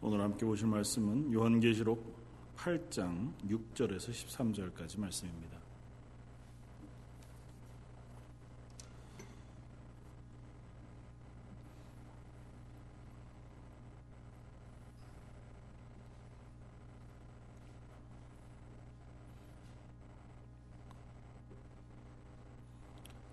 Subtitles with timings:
[0.00, 5.58] 오늘 함께 보실 말씀은 요한계시록 8장 6절에서 13절까지 말씀입니다.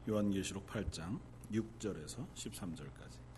[0.09, 1.19] 요한계시록 8장
[1.51, 3.34] 6절에서 13절까지.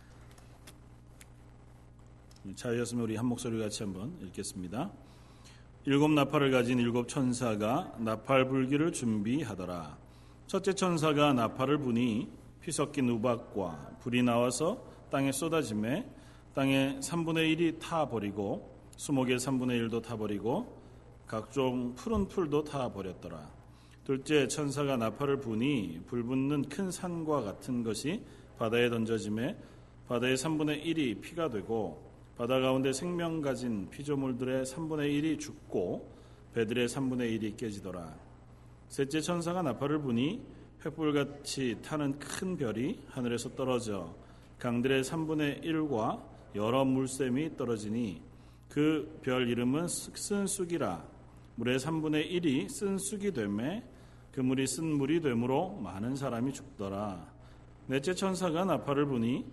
[2.55, 4.91] 자유였으면 우리 한 목소리 같이 한번 읽겠습니다.
[5.85, 9.97] 일곱 나팔을 가진 일곱 천사가 나팔 불기를 준비하더라.
[10.47, 12.29] 첫째 천사가 나팔을 부니
[12.61, 16.05] 피 섞인 우박과 불이 나와서 땅에 쏟아짐에
[16.53, 20.77] 땅의 3분의 1이 타버리고 수목의 3분의 1도 타버리고
[21.25, 23.49] 각종 푸른 풀도 타버렸더라.
[24.03, 28.23] 둘째 천사가 나팔을 부니 불붙는 큰 산과 같은 것이
[28.57, 29.57] 바다에 던져짐에
[30.07, 32.06] 바다의 3분의 1이 피가 되고
[32.37, 36.07] 바다 가운데 생명 가진 피조물들의 3분의 1이 죽고
[36.53, 38.15] 배들의 3분의 1이 깨지더라.
[38.89, 40.41] 셋째 천사가 나팔을 부니
[40.83, 44.15] 횃불같이 타는 큰 별이 하늘에서 떨어져
[44.59, 46.21] 강들의 3분의 1과
[46.55, 48.21] 여러 물샘이 떨어지니
[48.69, 51.03] 그 별 이름은 쓴쑥이라
[51.55, 53.83] 물의 3분의 1이 쓴쑥이 되매
[54.31, 57.33] 그 물이 쓴 물이 되므로 많은 사람이 죽더라.
[57.87, 59.43] 넷째 천사가 나팔을 부니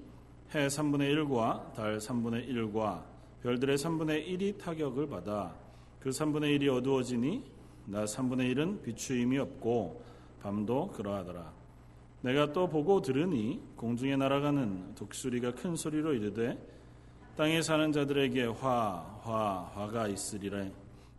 [0.55, 3.03] 해 3분의 1과 달 3분의 1과
[3.43, 5.55] 별들의 3분의 1이 타격을 받아
[6.01, 7.43] 그 3분의 1이 어두워지니
[7.87, 10.03] 나 3분의 1은 비추임이 없고
[10.43, 11.53] 밤도 그러하더라.
[12.21, 16.59] 내가 또 보고 들으니 공중에 날아가는 독수리가 큰 소리로 이르되
[17.37, 20.67] 땅에 사는 자들에게 화, 화, 화가 있으리라.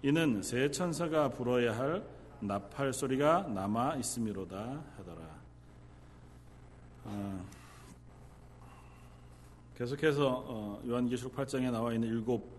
[0.02, 2.04] 이는 새 천사가 불어야 할
[2.40, 5.22] 나팔 소리가 남아 있음이로다 하더라.
[7.06, 7.46] 어,
[9.78, 12.50] 계속해서 어, 요한계시록 8장에 나와 있는 일곱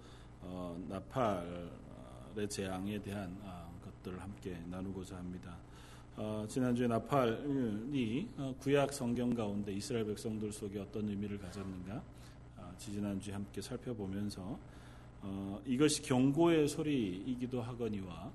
[0.42, 5.56] 어, 나팔의 재앙에 대한 어, 것들을 함께 나누고자 합니다.
[6.14, 12.02] 어, 지난주에 나팔이 어, 구약 성경 가운데 이스라엘 백성들 속에 어떤 의미를 가졌는가
[12.58, 14.58] 어, 지지난주에 함께 살펴보면서
[15.22, 18.30] 어, 이것이 경고의 소리이기도 하거니와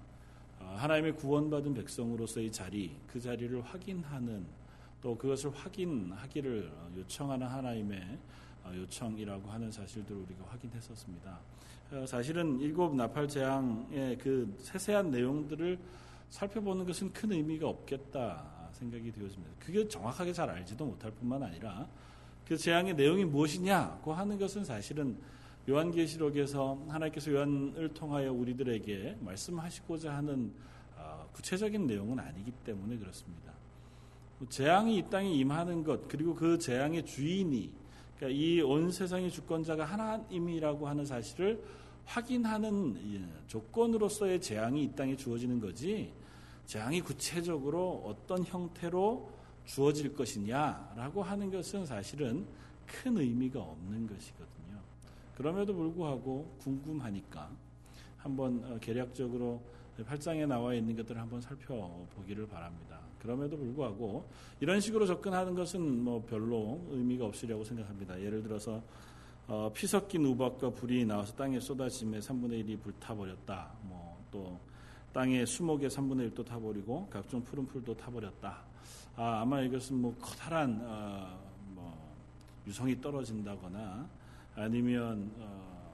[0.59, 4.44] 어, 하나님의 구원받은 백성으로서의 자리, 그 자리를 확인하는
[5.03, 8.42] 또 그것을 확인하기를 요청하는 하나님의 어,
[8.74, 11.40] 요청이라고 하는 사실들을 우리가 확인했었습니다.
[11.92, 15.78] 어, 사실은 일곱 나팔 재앙의 그 세세한 내용들을
[16.30, 19.54] 살펴보는 것은 큰 의미가 없겠다 생각이 되어집니다.
[19.60, 21.88] 그게 정확하게 잘 알지도 못할 뿐만 아니라
[22.48, 25.18] 그 재앙의 내용이 무엇이냐고 하는 것은 사실은
[25.70, 30.52] 요한계시록에서 하나님께서 요한을 통하여 우리들에게 말씀하시고자 하는
[30.98, 33.52] 어, 구체적인 내용은 아니기 때문에 그렇습니다.
[34.50, 37.72] 재앙이 이 땅에 임하는 것 그리고 그 재앙의 주인이
[38.22, 41.64] 그러니까 이 온 세상의 주권자가 하나님이라고 하는 사실을
[42.06, 46.14] 확인하는 조건으로서의 재앙이 이 땅에 주어지는 거지
[46.68, 49.31] 재앙이 구체적으로 어떤 형태로
[49.66, 52.46] 주어질 것이냐라고 하는 것은 사실은
[52.86, 54.80] 큰 의미가 없는 것이거든요.
[55.36, 57.50] 그럼에도 불구하고 궁금하니까
[58.18, 59.62] 한번 어, 계략적으로
[59.98, 63.00] 8장에 나와 있는 것들을 한번 살펴보기를 바랍니다.
[63.22, 68.20] 그럼에도 불구하고 이런 식으로 접근하는 것은 뭐 별로 의미가 없으리라고 생각합니다.
[68.20, 68.82] 예를 들어서
[69.48, 73.72] 어, 피 섞인 우박과 불이 나와서 땅에 쏟아짐에 3분의 1이 불타버렸다.
[73.84, 74.60] 뭐 또
[75.14, 78.64] 땅에 수목의 3분의 1도 타버리고 각종 푸른 풀도 타버렸다.
[79.18, 81.38] 아, 아마 이것은 뭐 커다란 어,
[81.68, 82.16] 뭐
[82.66, 84.08] 유성이 떨어진다거나
[84.56, 85.92] 아니면 어,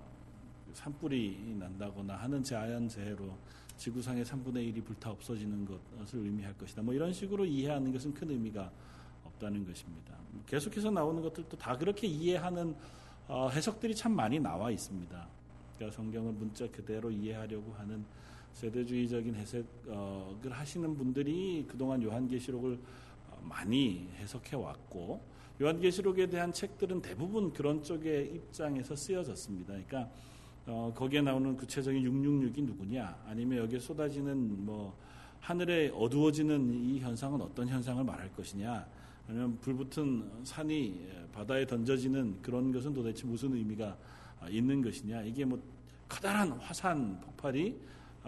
[0.74, 3.36] 산불이 난다거나 하는 자연재해로
[3.78, 6.82] 지구상의 3분의 1이 불타 없어지는 것을 의미할 것이다.
[6.82, 8.72] 뭐 이런 식으로 이해하는 것은 큰 의미가
[9.24, 10.16] 없다는 것입니다.
[10.48, 12.76] 계속해서 나오는 것들도 다 그렇게 이해하는
[13.28, 15.28] 어, 해석들이 참 많이 나와 있습니다.
[15.76, 18.04] 그러니까 성경을 문자 그대로 이해하려고 하는
[18.54, 22.80] 세대주의적인 해석을 하시는 분들이 그동안 요한계시록을
[23.30, 25.22] 어, 많이 해석해 왔고
[25.62, 29.74] 요한계시록에 대한 책들은 대부분 그런 쪽의 입장에서 쓰여졌습니다.
[29.74, 30.10] 그러니까
[30.69, 34.98] 어, 거기에 나오는 구체적인 666이 누구냐, 아니면 여기에 쏟아지는 뭐
[35.40, 38.86] 하늘에 어두워지는 이 현상은 어떤 현상을 말할 것이냐,
[39.30, 43.98] 아니면 불붙은 산이 바다에 던져지는 그런 것은 도대체 무슨 의미가
[44.50, 45.58] 있는 것이냐, 이게 뭐
[46.10, 47.75] 커다란 화산 폭발이 어,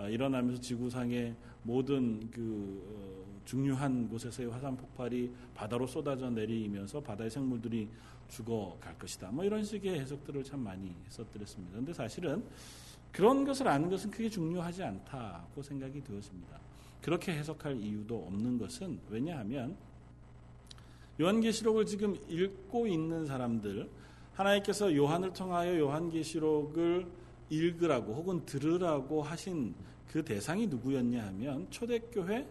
[0.07, 7.89] 일어나면서 지구상의 모든 그 어, 중요한 곳에서의 화산 폭발이 바다로 쏟아져 내리면서 바다의 생물들이
[8.29, 9.31] 죽어갈 것이다.
[9.31, 11.71] 뭐 이런 식의 해석들을 참 많이 했었더랬습니다.
[11.71, 12.43] 그런데 사실은
[13.11, 16.59] 그런 것을 아는 것은 크게 중요하지 않다고 생각이 되었습니다.
[17.01, 19.75] 그렇게 해석할 이유도 없는 것은 왜냐하면
[21.19, 23.89] 요한계시록을 지금 읽고 있는 사람들
[24.33, 27.07] 하나님께서 요한을 통하여 요한계시록을
[27.49, 29.73] 읽으라고 혹은 들으라고 하신
[30.11, 32.47] 그 대상이 누구였냐 하면 초대교회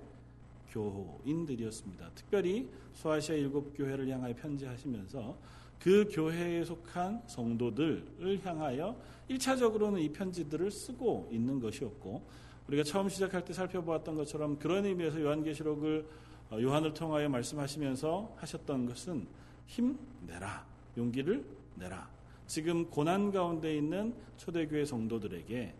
[0.70, 2.10] 교인들이었습니다.
[2.14, 5.36] 특별히 소아시아 일곱 교회를 향하여 편지하시면서
[5.80, 8.96] 그 교회에 속한 성도들을 향하여
[9.30, 12.22] 1차적으로는 이 편지들을 쓰고 있는 것이었고
[12.66, 16.06] 우리가 처음 시작할 때 살펴보았던 것처럼 그런 의미에서 요한계시록을
[16.50, 19.26] 어, 요한을 통하여 말씀하시면서 하셨던 것은
[19.66, 20.66] 힘내라.
[20.96, 21.44] 용기를
[21.76, 22.08] 내라.
[22.48, 25.74] 지금 고난 가운데 있는 초대교회 성도들에게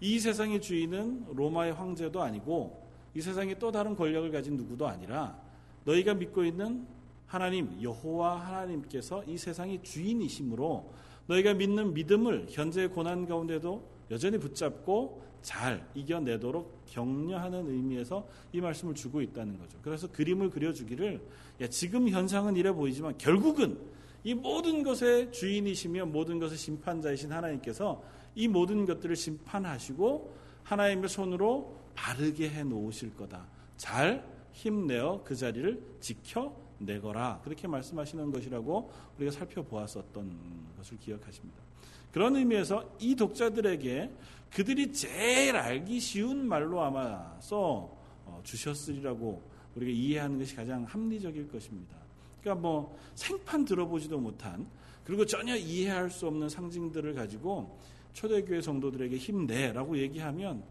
[0.00, 5.40] 이 세상의 주인은 로마의 황제도 아니고 이 세상에 또 다른 권력을 가진 누구도 아니라
[5.84, 6.86] 너희가 믿고 있는
[7.26, 10.92] 하나님 여호와 하나님께서 이 세상의 주인이시므로
[11.28, 19.22] 너희가 믿는 믿음을 현재의 고난 가운데도 여전히 붙잡고 잘 이겨내도록 격려하는 의미에서 이 말씀을 주고
[19.22, 19.78] 있다는 거죠.
[19.80, 21.20] 그래서 그림을 그려주기를
[21.62, 23.78] 야, 지금 현상은 이래 보이지만 결국은
[24.26, 28.02] 이 모든 것의 주인이시며 모든 것의 심판자이신 하나님께서
[28.34, 33.46] 이 모든 것들을 심판하시고 하나님의 손으로 바르게 해 놓으실 거다.
[33.76, 37.42] 잘 힘내어 그 자리를 지켜내거라.
[37.44, 40.36] 그렇게 말씀하시는 것이라고 우리가 살펴보았었던
[40.76, 41.62] 것을 기억하십니다.
[42.10, 44.10] 그런 의미에서 이 독자들에게
[44.52, 49.40] 그들이 제일 알기 쉬운 말로 아마 써 어, 주셨으리라고
[49.76, 52.05] 우리가 이해하는 것이 가장 합리적일 것입니다.
[52.46, 54.68] 그러니까 뭐 생판 들어보지도 못한
[55.04, 57.76] 그리고 전혀 이해할 수 없는 상징들을 가지고
[58.12, 60.62] 초대교회 성도들에게 힘내라고 얘기하면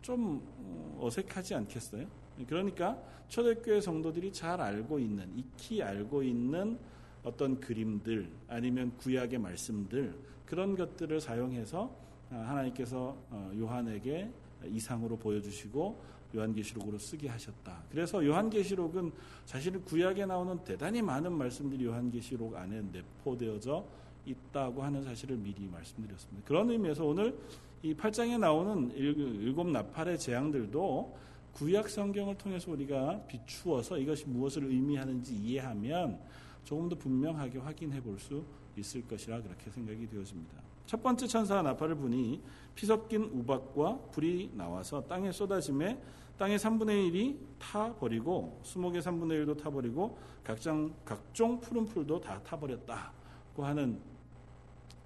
[0.00, 2.06] 좀 어, 어색하지 않겠어요?
[2.48, 2.98] 그러니까
[3.28, 6.78] 초대교회 성도들이 잘 알고 있는 익히 알고 있는
[7.22, 10.14] 어떤 그림들 아니면 구약의 말씀들
[10.46, 11.94] 그런 것들을 사용해서
[12.30, 14.30] 아, 하나님께서 어, 요한에게
[14.64, 16.00] 이상으로 보여주시고
[16.34, 17.84] 요한계시록으로 쓰게 하셨다.
[17.90, 19.12] 그래서 요한계시록은
[19.46, 23.84] 사실은 구약에 나오는 대단히 많은 말씀들이 요한계시록 안에 내포되어져
[24.26, 26.46] 있다고 하는 사실을 미리 말씀드렸습니다.
[26.46, 27.38] 그런 의미에서 오늘
[27.82, 31.16] 이 8장에 나오는 일곱 나팔의 재앙들도
[31.54, 36.18] 구약 성경을 통해서 우리가 비추어서 이것이 무엇을 의미하는지 이해하면
[36.64, 38.44] 조금 더 분명하게 확인해 볼 수
[38.78, 40.67] 있을 것이라 그렇게 생각이 되어집니다.
[40.88, 42.42] 첫 번째 천사가 나팔을 부니
[42.74, 46.00] 피 섞인 우박과 불이 나와서 땅에 쏟아짐에
[46.38, 54.00] 땅의 3분의 1이 타버리고 수목의 3분의 1도 타버리고 각종, 각종 푸른 풀도 다 타버렸다고 하는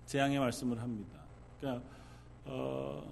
[0.07, 1.19] 재앙의 말씀을 합니다.
[1.59, 1.85] 그러니까
[2.45, 3.03] 어,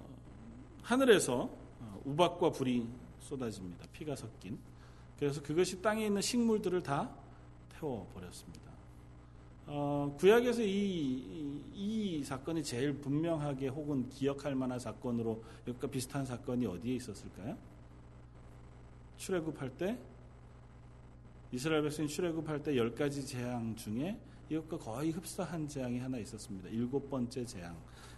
[0.81, 1.49] 하늘에서
[1.81, 2.87] 어, 우박과 불이
[3.19, 3.85] 쏟아집니다.
[3.91, 4.57] 피가 섞인.
[5.19, 7.09] 그래서 그것이 땅에 있는 식물들을 다
[7.73, 8.70] 태워버렸습니다.
[9.67, 16.65] 어, 구약에서 이, 이, 이, 사건이 제일 분명하게 혹은 기억할 만한 사건으로 여기가 비슷한 사건이
[16.65, 17.57] 어디에 있었을까요?
[19.17, 19.97] 출애굽할 때
[21.51, 24.17] 이스라엘 백성이 출애굽할 때 열 가지 재앙 중에
[24.49, 26.69] 이것과 거의 흡사한 재앙이 하나 있었습니다.
[26.69, 27.75] 일곱 번째 재앙.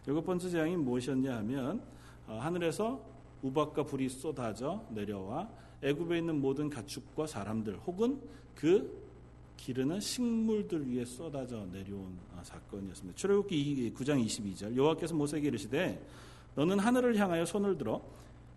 [0.08, 1.84] 일곱 번째 재앙이 무엇이었냐 하면
[2.28, 3.04] 어, 하늘에서
[3.42, 5.50] 우박과 불이 쏟아져 내려와
[5.82, 8.22] 애굽에 있는 모든 가축과 사람들 혹은
[8.56, 9.03] 그
[9.58, 13.18] 기르는 식물들 위에 쏟아져 내려온 어, 사건이었습니다.
[13.18, 16.06] 출애굽기 9장 22절 여호와께서 모세에게 이르시되
[16.56, 18.02] 너는 하늘을 향하여 손을 들어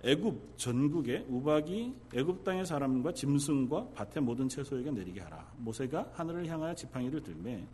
[0.02, 5.52] 애굽 전국에 우박이 애굽 땅의 사람과 짐승과 밭의 모든 채소에게 내리게 하라.
[5.58, 7.66] 모세가 하늘을 향하여 지팡이를 들매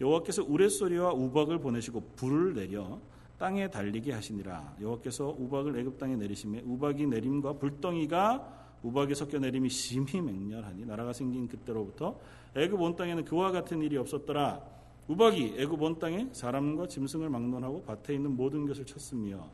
[0.00, 3.00] 여호와께서 우레소리와 우박을 보내시고 불을 내려
[3.38, 4.76] 땅에 달리게 하시니라.
[4.80, 11.48] 여호와께서 우박을 애굽 땅에 내리심에 우박이 내림과 불덩이가 우박이 섞여 내림이 심히 맹렬하니 나라가 생긴
[11.48, 12.20] 그때로부터
[12.54, 14.62] 애굽 온 땅에는 그와 같은 일이 없었더라.
[15.08, 19.48] 우박이 애굽 온 땅에 사람과 짐승을 막론하고 밭에 있는 모든 것을 쳤으며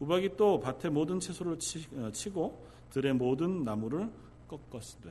[0.00, 1.58] 우박이 또 밭의 모든 채소를
[1.96, 4.10] 어, 치고 들의 모든 나무를
[4.48, 5.10] 꺾었으되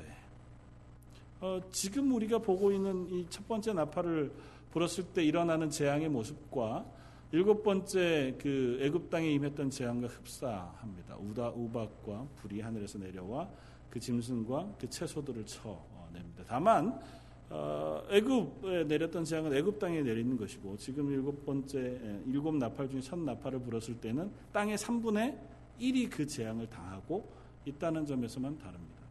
[1.41, 4.31] 어, 지금 우리가 보고 있는 이 첫 번째 나팔을
[4.71, 6.85] 불었을 때 일어나는 재앙의 모습과
[7.33, 11.17] 일곱 번째 그 애굽 땅에 임했던 재앙과 흡사합니다.
[11.17, 13.49] 우다 우박과 불이 하늘에서 내려와
[13.89, 16.43] 그 짐승과 그 채소들을 쳐냅니다.
[16.47, 17.01] 다만
[17.49, 23.17] 어, 애굽에 내렸던 재앙은 애굽 땅에 내리는 것이고 지금 일곱 번째 일곱 나팔 중에 첫
[23.17, 25.35] 나팔을 불었을 때는 땅의 3분의
[25.79, 27.27] 1이 그 재앙을 당하고
[27.65, 29.01] 있다는 점에서만 다릅니다.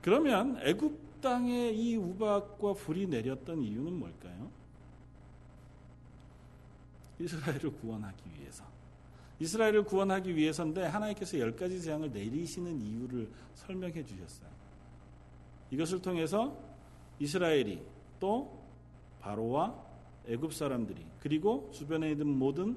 [0.00, 4.59] 그러면 애굽 땅에 이 우박과 불이 내렸던 이유는 뭘까요?
[7.20, 8.64] 이스라엘을 구원하기 위해서.
[9.38, 14.48] 이스라엘을 구원하기 위해서인데 하나님께서 열 가지 재앙을 내리시는 이유를 설명해 주셨어요.
[15.70, 16.58] 이것을 통해서
[17.18, 17.82] 이스라엘이
[18.18, 18.60] 또
[19.20, 19.74] 바로와
[20.26, 22.76] 애굽 사람들이 그리고 주변에 있는 모든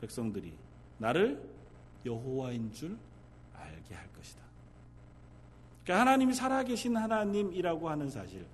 [0.00, 0.52] 백성들이
[0.98, 1.42] 나를
[2.04, 2.96] 여호와인 줄
[3.54, 4.42] 알게 할 것이다.
[5.82, 8.46] 그러니까 하나님이 살아계신 하나님이라고 하는 사실,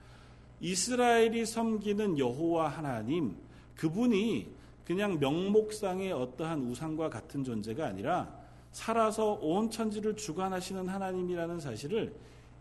[0.61, 3.37] 이스라엘이 섬기는 여호와 하나님,
[3.77, 4.58] 그분이
[4.89, 8.35] 그냥 명목상의 어떠한 우상과 같은 존재가 아니라
[8.73, 12.15] 살아서 온 천지를 주관하시는 하나님이라는 사실을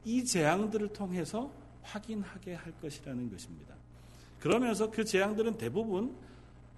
[0.03, 1.49] 이 재앙들을 통해서
[1.83, 3.75] 확인하게 할 것이라는 것입니다.
[4.41, 6.17] 그러면서 그 재앙들은 대부분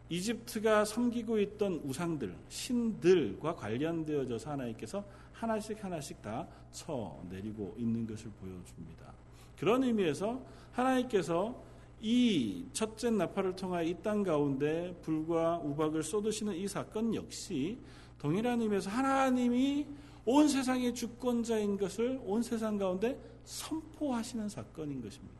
[0.09, 5.03] 이집트가 섬기고 있던 우상들, 신들과 관련되어져서 하나님께서
[5.33, 9.13] 하나씩 하나씩 다 쳐내리고 있는 것을 보여줍니다.
[9.57, 10.39] 그런 의미에서
[10.73, 11.68] 하나님께서
[12.01, 17.77] 이 첫째 나팔을 통하여 이 땅 가운데 불과 우박을 쏟으시는 이 사건 역시
[18.17, 19.85] 동일한 의미에서 하나님이
[20.25, 25.39] 온 세상의 주권자인 것을 온 세상 가운데 선포하시는 사건인 것입니다.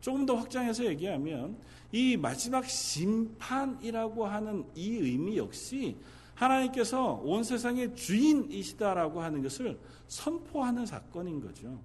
[0.00, 1.56] 조금 더 확장해서 얘기하면
[1.90, 5.96] 이 마지막 심판이라고 하는 이 의미 역시
[6.34, 9.78] 하나님께서 온 세상의 주인이시다라고 하는 것을
[10.08, 11.78] 선포하는 사건인 거죠.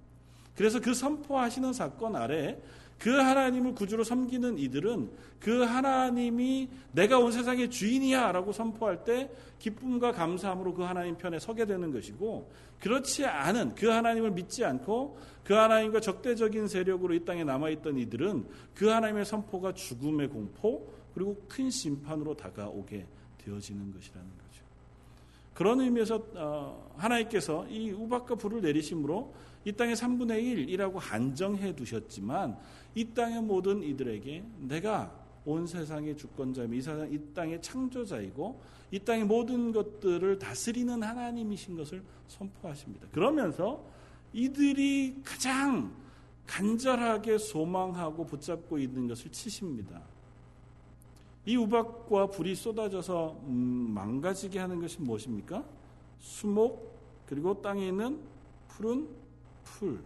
[0.54, 2.60] 그래서 그 선포하시는 사건 아래
[3.00, 10.12] 그 하나님을 구주로 섬기는 이들은 그 하나님이 내가 온 세상의 주인이야 라고 선포할 때 기쁨과
[10.12, 16.00] 감사함으로 그 하나님 편에 서게 되는 것이고 그렇지 않은 그 하나님을 믿지 않고 그 하나님과
[16.00, 23.06] 적대적인 세력으로 이 땅에 남아있던 이들은 그 하나님의 선포가 죽음의 공포 그리고 큰 심판으로 다가오게
[23.38, 24.64] 되어지는 것이라는 거죠.
[25.54, 29.32] 그런 의미에서 어, 하나님께서 이 우박과 불을 내리심으로
[29.64, 32.58] 이 땅의 3분의 1이라고 한정해 두셨지만
[32.94, 39.24] 이 땅의 모든 이들에게 내가 온 세상의 주권자이며 이, 세상, 이 땅의 창조자이고 이 땅의
[39.24, 43.08] 모든 것들을 다스리는 하나님이신 것을 선포하십니다.
[43.12, 43.84] 그러면서
[44.32, 45.92] 이들이 가장
[46.46, 50.02] 간절하게 소망하고 붙잡고 있는 것을 치십니다.
[51.46, 55.64] 이 우박과 불이 쏟아져서 음, 망가지게 하는 것이 무엇입니까?
[56.18, 56.90] 수목
[57.26, 58.20] 그리고 땅에 있는
[58.68, 59.08] 푸른
[59.70, 60.00] 풀.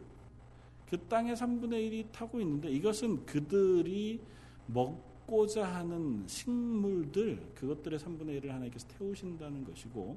[0.89, 4.21] 그 땅의 3분의 1이 타고 있는데 이것은 그들이
[4.67, 10.17] 먹고자 하는 식물들 그것들의 3분의 1을 하나님께서 태우신다는 것이고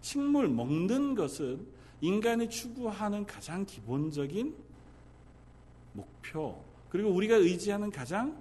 [0.00, 1.66] 식물 먹는 것은
[2.00, 4.54] 인간이 추구하는 가장 기본적인
[5.92, 8.36] 목표 그리고 우리가 의지하는 가장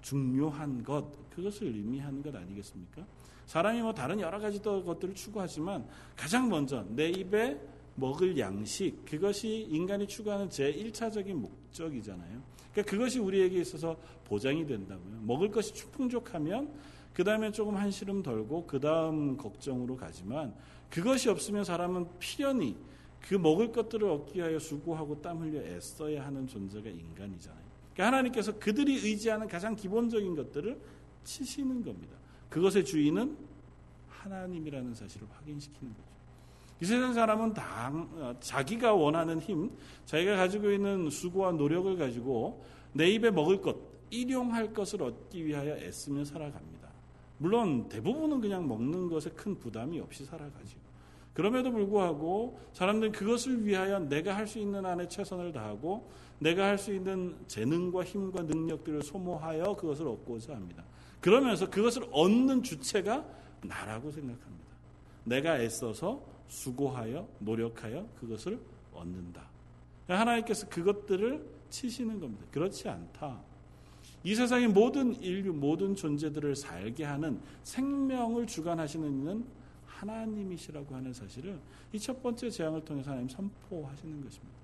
[0.00, 3.04] 중요한 것 그것을 의미하는 것 아니겠습니까?
[3.46, 7.60] 사람이 뭐 다른 여러 가지 것들을 추구하지만 가장 먼저 내 입에
[8.00, 12.42] 먹을 양식 그것이 인간이 추구하는 제1차적인 목적이잖아요.
[12.72, 15.20] 그러니까 그것이 우리에게 있어서 보장이 된다고요.
[15.22, 16.72] 먹을 것이 충풍족하면
[17.12, 20.54] 그 다음에 조금 한시름 덜고 그 다음 걱정으로 가지만
[20.88, 22.76] 그것이 없으면 사람은 필연히
[23.20, 27.70] 그 먹을 것들을 얻기 위하여 수고하고 땀 흘려 애써야 하는 존재가 인간이잖아요.
[27.92, 30.80] 그러니까 하나님께서 그들이 의지하는 가장 기본적인 것들을
[31.24, 32.16] 치시는 겁니다.
[32.48, 33.36] 그것의 주인은
[34.08, 36.09] 하나님이라는 사실을 확인시키는 거죠.
[36.80, 39.70] 이 세상 사람은 다 어, 자기가 원하는 힘,
[40.06, 43.76] 자기가 가지고 있는 수고와 노력을 가지고 내 입에 먹을 것,
[44.10, 46.88] 일용할 것을 얻기 위하여 애쓰며 살아갑니다.
[47.38, 50.78] 물론 대부분은 그냥 먹는 것에 큰 부담이 없이 살아가죠.
[51.32, 56.92] 그럼에도 불구하고 사람들은 그것을 위하여 내가 할 수 있는 안에 최선을 다하고 내가 할 수
[56.92, 60.84] 있는 재능과 힘과 능력들을 소모하여 그것을 얻고자 합니다.
[61.20, 63.24] 그러면서 그것을 얻는 주체가
[63.62, 64.66] 나라고 생각합니다.
[65.24, 68.60] 내가 애써서 수고하여 노력하여 그것을
[68.92, 69.48] 얻는다.
[70.08, 72.44] 하나님께서 그것들을 치시는 겁니다.
[72.50, 73.40] 그렇지 않다.
[74.24, 79.44] 이 세상의 모든 인류, 모든 존재들을 살게 하는 생명을 주관하시는 이는
[79.86, 81.58] 하나님이시라고 하는 사실을
[81.92, 84.54] 이 첫 번째 재앙을 통해서 하나님 선포하시는 것입니다.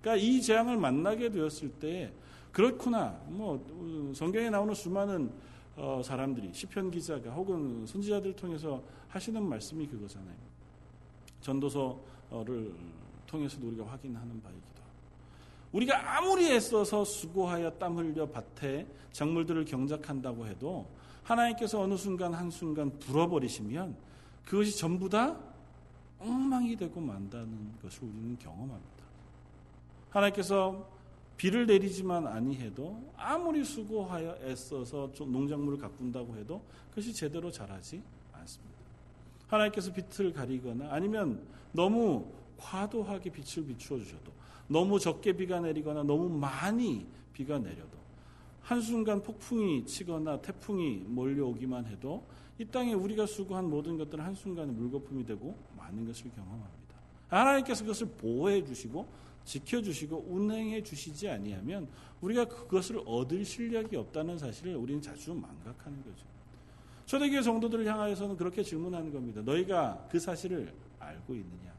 [0.00, 2.12] 그러니까 이 재앙을 만나게 되었을 때
[2.52, 3.20] 그렇구나.
[3.26, 5.30] 뭐 성경에 나오는 수많은
[5.76, 10.55] 어, 사람들이 시편 기자가 혹은 선지자들 통해서 하시는 말씀이 그거잖아요.
[11.46, 12.74] 전도서를
[13.26, 14.92] 통해서도 우리가 확인하는 바이기도 하고
[15.72, 20.86] 우리가 아무리 애써서 수고하여 땀 흘려 밭에 작물들을 경작한다고 해도
[21.22, 23.96] 하나님께서 어느 순간 한순간 불어버리시면
[24.44, 25.36] 그것이 전부 다
[26.18, 29.04] 엉망이 되고 만다는 것을 우리는 경험합니다.
[30.10, 30.88] 하나님께서
[31.36, 38.75] 비를 내리지만 아니해도 아무리 수고하여 애써서 농작물을 가꾼다고 해도 그것이 제대로 자라지 않습니다.
[39.46, 41.40] 하나님께서 빛을 가리거나 아니면
[41.72, 44.32] 너무 과도하게 빛을 비추어 주셔도
[44.68, 47.96] 너무 적게 비가 내리거나 너무 많이 비가 내려도
[48.62, 52.26] 한순간 폭풍이 치거나 태풍이 몰려오기만 해도
[52.58, 56.96] 이 땅에 우리가 수고한 모든 것들은 한순간에 물거품이 되고 많은 것을 경험합니다.
[57.28, 59.06] 하나님께서 그것을 보호해 주시고
[59.44, 61.86] 지켜 주시고 운행해 주시지 아니하면
[62.20, 66.26] 우리가 그것을 얻을 실력이 없다는 사실을 우리는 자주 망각하는 거죠.
[67.06, 69.40] 초대교회 성도들을 향하여서는 그렇게 질문하는 겁니다.
[69.42, 71.72] 너희가 그 사실을 알고 있느냐?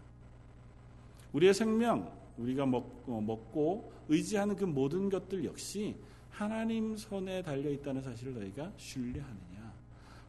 [1.33, 5.95] 우리의 생명, 우리가 먹고, 먹고 의지하는 그 모든 것들 역시
[6.29, 9.73] 하나님 손에 달려 있다는 사실을 너희가 신뢰하느냐?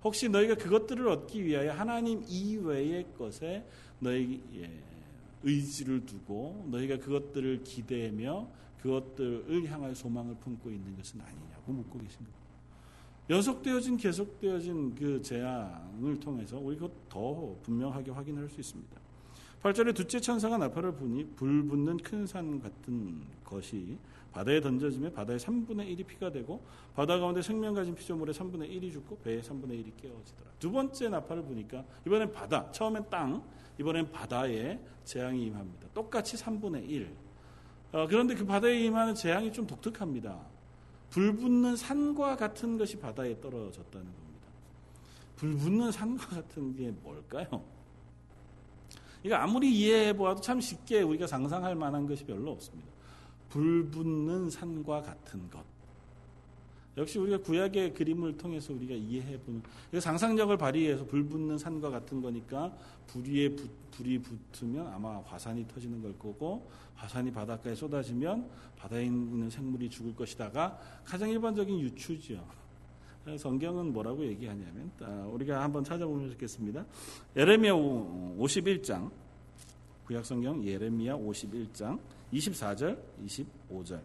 [0.03, 3.65] 혹시 너희가 그것들을 얻기 위하여 하나님 이외의 것에
[4.01, 4.43] 너희
[5.43, 8.49] 의지를 두고 너희가 그것들을 기대며
[8.83, 12.48] 그것들을 향하여 소망을 품고 있는 것은 아니냐고 묻고 계신 겁니다.
[13.31, 18.97] 연속되어진 계속되어진 그 재앙을 통해서 우리 가 더 분명하게 확인할 수 있습니다.
[19.63, 23.99] 8절에 둘째 천사가 나팔을 부니 불붙는 큰 산 같은 것이
[24.33, 26.63] 바다에 던져지며 바다의 3분의 1이 피가 되고
[26.95, 30.51] 바다 가운데 생명 가진 피조물의 3분의 1이 죽고 배의 3분의 1이 깨어지더라.
[30.61, 33.43] 두 번째 나팔을 부니까 이번엔 바다, 처음엔 땅,
[33.81, 35.89] 이번엔 바다에 재앙이 임합니다.
[35.93, 37.11] 똑같이 3분의 1.
[37.93, 40.39] 어, 그런데 그 바다에 임하는 재앙이 좀 독특합니다.
[41.11, 44.47] 불붙는 산과 같은 것이 바다에 떨어졌다는 겁니다.
[45.37, 47.65] 불붙는 산과 같은 게 뭘까요?
[49.23, 52.89] 이거 아무리 이해해 보아도 참 쉽게 우리가 상상할 만한 것이 별로 없습니다.
[53.51, 55.65] 불붙는 산과 같은 것.
[56.99, 59.63] 역시 우리가 구약의 그림을 통해서 우리가 이해해 보는
[60.01, 62.73] 상상력을 발휘해서 불 붙는 산과 같은 거니까
[63.07, 69.49] 불 위에 부, 불이 붙으면 아마 화산이 터지는 걸 거고 화산이 바닷가에 쏟아지면 바다에 있는
[69.49, 72.45] 생물이 죽을 것이다가 가장 일반적인 유추죠.
[73.39, 74.91] 성경은 뭐라고 얘기하냐면
[75.33, 76.85] 우리가 한번 찾아보면 좋겠습니다.
[77.37, 79.11] 예레미야 51장
[80.07, 81.99] 구약 성경 예레미야 51장
[82.33, 84.01] 24절 25절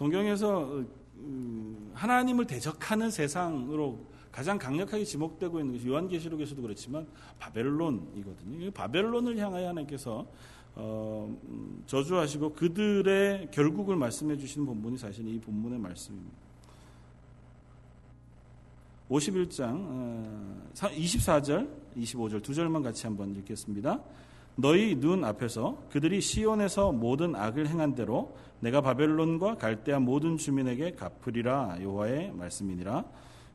[0.00, 0.84] 성경에서 어,
[1.18, 3.98] 음, 하나님을 대적하는 세상으로
[4.32, 7.06] 가장 강력하게 지목되고 있는 것이 요한계시록에서도 그렇지만
[7.38, 8.70] 바벨론이거든요.
[8.70, 10.26] 바벨론을 향하여 하나님께서
[10.74, 16.34] 어, 음, 저주하시고 그들의 결국을 말씀해 주시는 본문이 사실 이 본문의 말씀입니다.
[19.10, 24.00] 51장 24절, 25절 두 절만 같이 한번 읽겠습니다.
[24.56, 31.78] 너희 눈 앞에서 그들이 시온에서 모든 악을 행한 대로 내가 바벨론과 갈대아 모든 주민에게 갚으리라
[31.80, 33.04] 여호와의 말씀이니라.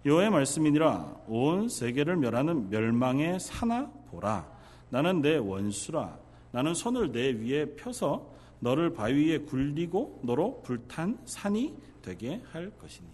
[0.06, 1.16] 여호와의 말씀이니라.
[1.28, 4.48] 온 세계를 멸하는 멸망의 사나 보라.
[4.90, 6.18] 나는 내 원수라.
[6.52, 13.08] 나는 손을 내 위에 펴서 너를 바위 위에 굴리고 너로 불탄 산이 되게 할 것이니.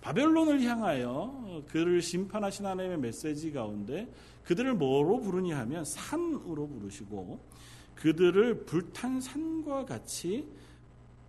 [0.00, 4.08] 바벨론을 향하여 그를 심판하신 하나님의 메시지 가운데
[4.44, 7.40] 그들을 뭐로 부르냐 하면 산으로 부르시고
[7.94, 10.48] 그들을 불탄 산과 같이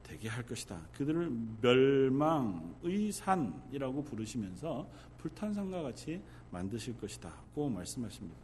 [0.03, 0.79] 되게 할 것이다.
[0.93, 8.37] 그들을 멸망의 산이라고 부르시면서 불탄 산과 같이 만드실 것이다고 말씀하십니다.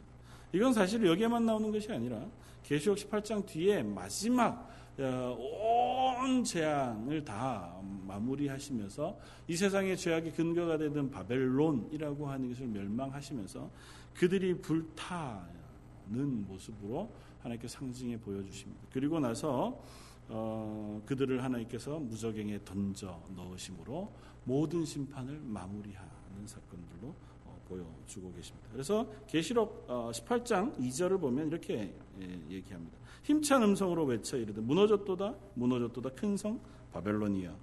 [0.52, 2.26] 이건 사실 여기에만 나오는 것이 아니라
[2.62, 7.72] 계시록 18장 뒤에 마지막 어, 온 재앙을 다
[8.06, 13.70] 마무리하시면서 이 세상의 죄악의 근거가 되는 바벨론이라고 하는 것을 멸망하시면서
[14.14, 17.10] 그들이 불타는 모습으로
[17.42, 18.82] 하나님께 상징해 보여주십니다.
[18.92, 19.80] 그리고 나서
[20.28, 24.12] 어, 그들을 하나님께서 무적행에 던져 넣으심으로
[24.44, 28.68] 모든 심판을 마무리하는 사건들로 어, 보여주고 계십니다.
[28.72, 32.98] 그래서 계시록 어, 18장 2절을 보면 이렇게 예, 얘기합니다.
[33.22, 36.60] 힘찬 음성으로 외쳐 이르되 무너졌도다 무너졌도다 큰 성
[36.92, 37.54] 바벨론이여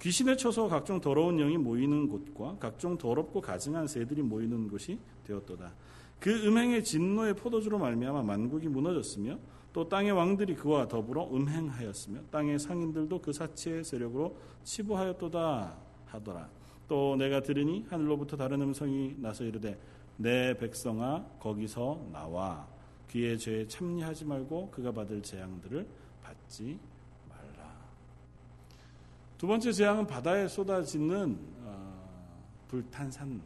[0.00, 4.98] 귀신의 처소와 각종 더러운 영이 모이는 곳과 각종 더럽고 가증한 새들이 모이는 곳이
[5.32, 5.72] 되었도다.
[6.20, 9.38] 그 음행의 진노의 포도주로 말미암아 만국이 무너졌으며
[9.72, 16.48] 또 땅의 왕들이 그와 더불어 음행하였으며 땅의 상인들도 그 사치의 세력으로 치부하였도다 하더라.
[16.88, 19.78] 또 내가 들으니 하늘로부터 다른 음성이 나서 이르되
[20.16, 22.68] 내 백성아 거기서 나와
[23.10, 25.86] 그의 죄에 참여하지 말고 그가 받을 재앙들을
[26.22, 26.78] 받지
[27.28, 27.72] 말라.
[29.38, 33.40] 두 번째 재앙은 바다에 쏟아지는 어, 불탄산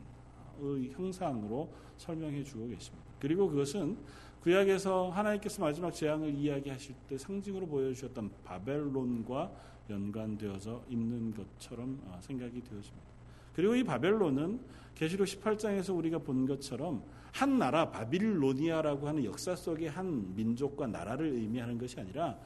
[0.61, 3.05] 의 형상으로 설명해 주고 계십니다.
[3.21, 3.97] 그리고 그것은
[4.43, 9.51] 구약에서 하나님께서 마지막 재앙을 이야기하실 때 상징으로 보여주셨던 바벨론과
[9.91, 13.07] 연관되어서 있는 것처럼 어, 생각이 되어집니다.
[13.55, 14.61] 그리고 이 바벨론은
[14.95, 21.79] 계시록 18장에서 우리가 본 것처럼 한 나라 바빌로니아라고 하는 역사 속의 한 민족과 나라를 의미하는
[21.79, 22.39] 것이 아니라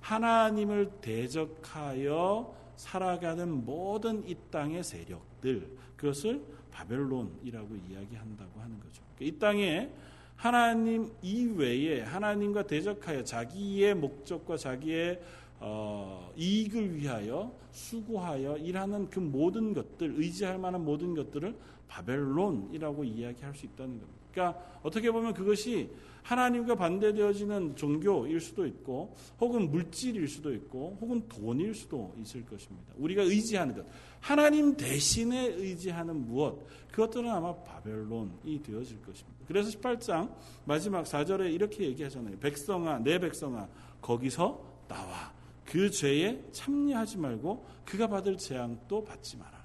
[0.00, 6.42] 하나님을 대적하여 살아가는 모든 이 땅의 세력들 그것을
[6.78, 9.02] 바벨론이라고 이야기한다고 하는 거죠.
[9.20, 9.90] 이 땅에
[10.36, 15.20] 하나님 이외에 하나님과 대적하여 자기의 목적과 자기의
[15.60, 21.56] 어, 이익을 위하여 수고하여 일하는 그 모든 것들, 의지할 만한 모든 것들을
[21.88, 24.18] 바벨론이라고 이야기할 수 있다는 겁니다.
[24.30, 25.90] 그러니까 어떻게 보면 그것이
[26.28, 32.92] 하나님과 반대되어지는 종교일 수도 있고 혹은 물질일 수도 있고 혹은 돈일 수도 있을 것입니다.
[32.98, 33.86] 우리가 의지하는 것.
[34.20, 39.38] 하나님 대신에 의지하는 무엇 그것들은 아마 바벨론이 되어질 것입니다.
[39.46, 40.30] 그래서 18장
[40.66, 42.38] 마지막 4절에 이렇게 얘기하잖아요.
[42.40, 43.66] 백성아 내 백성아
[44.02, 45.32] 거기서 나와
[45.64, 49.58] 그 죄에 참여하지 말고 그가 받을 재앙도 받지 말아라.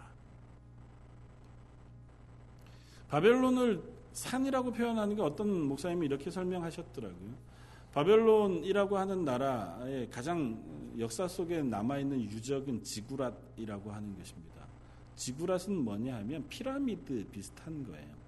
[3.10, 7.54] 바벨론을 산이라고 표현하는 게 어떤 목사님이 이렇게 설명하셨더라고요.
[7.94, 10.62] 바벨론이라고 하는 나라의 가장
[10.98, 14.54] 역사 속에 남아있는 유적은 지구랏이라고 하는 것입니다.
[15.16, 18.24] 지구랏은 뭐냐 하면 피라미드 비슷한 거예요.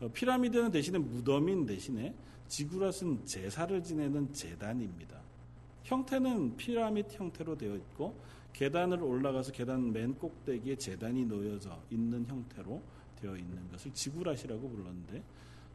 [0.00, 2.14] 어, 피라미드는 대신에 무덤인 대신에
[2.48, 5.20] 지구랏은 제사를 지내는 재단입니다.
[5.84, 8.16] 형태는 피라미드 형태로 되어 있고
[8.52, 12.80] 계단을 올라가서 계단 맨 꼭대기에 재단이 놓여져 있는 형태로
[13.20, 15.22] 되어 있는 것을 지구랏이라고 불렀는데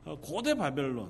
[0.06, 1.10] 어, 고대 바벨론의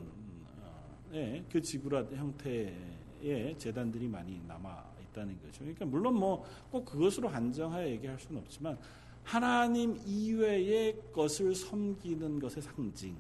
[1.52, 5.60] 그 지구랏 형태의 재단들이 많이 남아 있다는 거죠.
[5.60, 8.78] 그러니까 물론 뭐 꼭 그것으로 한정하여 얘기할 수는 없지만
[9.24, 13.16] 하나님 이외의 것을 섬기는 것의 상징,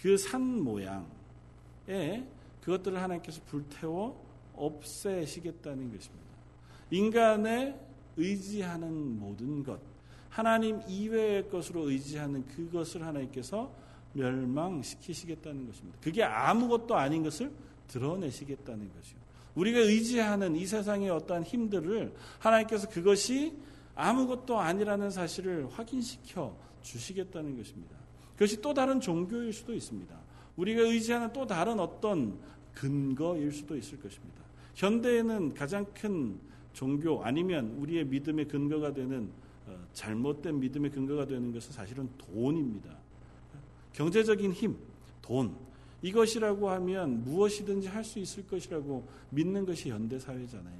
[0.00, 1.02] 그 산 모양에
[2.60, 6.26] 그것들을 하나님께서 불태워 없애시겠다는 것입니다.
[6.90, 7.78] 인간의
[8.16, 9.80] 의지하는 모든 것,
[10.36, 13.72] 하나님 이외의 것으로 의지하는 그것을 하나님께서
[14.12, 15.98] 멸망시키시겠다는 것입니다.
[16.02, 17.50] 그게 아무것도 아닌 것을
[17.88, 19.18] 드러내시겠다는 것이요.
[19.54, 23.54] 우리가 의지하는 이 세상의 어떠한 힘들을 하나님께서 그것이
[23.94, 27.96] 아무것도 아니라는 사실을 확인시켜 주시겠다는 것입니다.
[28.34, 30.14] 그것이 또 다른 종교일 수도 있습니다.
[30.56, 32.38] 우리가 의지하는 또 다른 어떤
[32.74, 34.42] 근거일 수도 있을 것입니다.
[34.74, 36.38] 현대에는 가장 큰
[36.74, 39.45] 종교 아니면 우리의 믿음의 근거가 되는 어,
[39.92, 42.96] 잘못된 믿음의 근거가 되는 것은 사실은 돈입니다.
[43.92, 44.76] 경제적인 힘,
[45.22, 45.56] 돈.
[46.02, 50.78] 이것이라고 하면 무엇이든지 할 수 있을 것이라고 믿는 것이 현대 사회잖아요.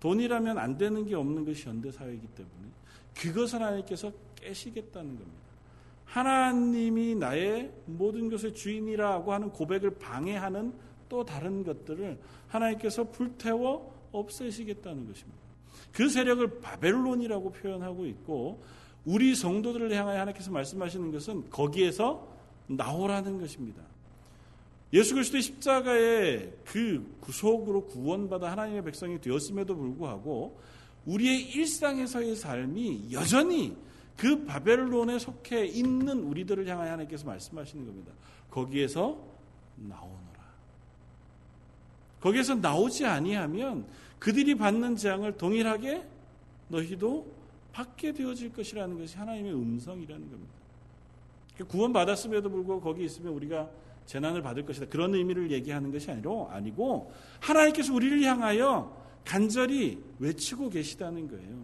[0.00, 2.68] 돈이라면 안 되는 게 없는 것이 현대 사회이기 때문에
[3.16, 5.40] 그것을 하나님께서 깨시겠다는 겁니다.
[6.04, 10.72] 하나님이 나의 모든 것의 주인이라고 하는 고백을 방해하는
[11.08, 15.38] 또 다른 것들을 하나님께서 불태워 없애시겠다는 것입니다.
[15.92, 18.62] 그 세력을 바벨론이라고 표현하고 있고
[19.04, 22.28] 우리 성도들을 향하여 하나님께서 말씀하시는 것은 거기에서
[22.66, 23.82] 나오라는 것입니다.
[24.92, 30.58] 예수 그리스도의 십자가의 그 구속으로 구원받아 하나님의 백성이 되었음에도 불구하고
[31.06, 33.76] 우리의 일상에서의 삶이 여전히
[34.16, 38.12] 그 바벨론에 속해 있는 우리들을 향하여 하나님께서 말씀하시는 겁니다.
[38.50, 39.18] 거기에서
[39.76, 40.29] 나오노라.
[42.20, 43.86] 거기에서 나오지 아니하면
[44.18, 46.02] 그들이 받는 재앙을 동일하게
[46.68, 47.40] 너희도
[47.72, 50.52] 받게 되어질 것이라는 것이 하나님의 음성이라는 겁니다.
[51.68, 53.68] 구원 받았음에도 불구하고 거기 있으면 우리가
[54.06, 54.86] 재난을 받을 것이다.
[54.86, 61.62] 그런 의미를 얘기하는 것이 아니로 아니고 하나님께서 우리를 향하여 간절히 외치고 계시다는 거예요.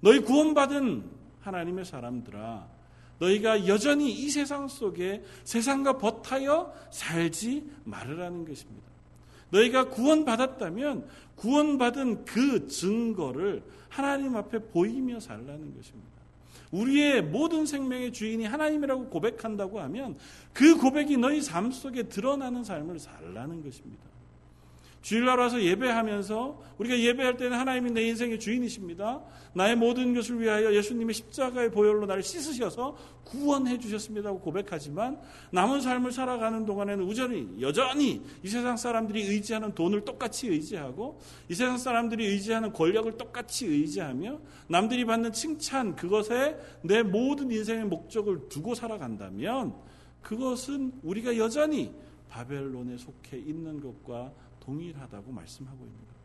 [0.00, 1.04] 너희 구원받은
[1.40, 2.68] 하나님의 사람들아
[3.18, 8.86] 너희가 여전히 이 세상 속에 세상과 버타여 살지 말으라는 것입니다.
[9.50, 11.06] 너희가 구원받았다면
[11.36, 16.08] 구원받은 그 증거를 하나님 앞에 보이며 살라는 것입니다.
[16.70, 20.16] 우리의 모든 생명의 주인이 하나님이라고 고백한다고 하면
[20.52, 24.02] 그 고백이 너희 삶 속에 드러나는 삶을 살라는 것입니다.
[25.02, 29.22] 주일날 와서 예배하면서 우리가 예배할 때는 하나님이 내 인생의 주인이십니다.
[29.54, 36.64] 나의 모든 것을 위하여 예수님의 십자가의 보혈로 나를 씻으셔서 구원해 주셨습니다고 고백하지만 남은 삶을 살아가는
[36.64, 43.10] 동안에는 우전히 여전히 이 세상 사람들이 의지하는 돈을 똑같이 의지하고 이 세상 사람들이 의지하는 권력을
[43.16, 49.74] 똑같이 의지하며 남들이 받는 칭찬 그것에 내 모든 인생의 목적을 두고 살아간다면
[50.22, 51.92] 그것은 우리가 여전히
[52.28, 54.32] 바벨론에 속해 있는 것과
[54.68, 56.18] 동일하다고 말씀하고 거예요.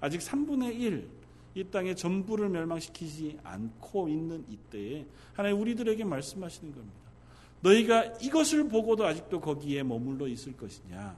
[0.00, 1.08] 아직 3분의 1,
[1.54, 6.98] 이 땅의 전부를 멸망시키지 않고 있는 이때에 하나님 우리들에게 말씀하시는 겁니다.
[7.60, 11.16] 너희가 이것을 보고도 아직도 거기에 머물러 있을 것이냐?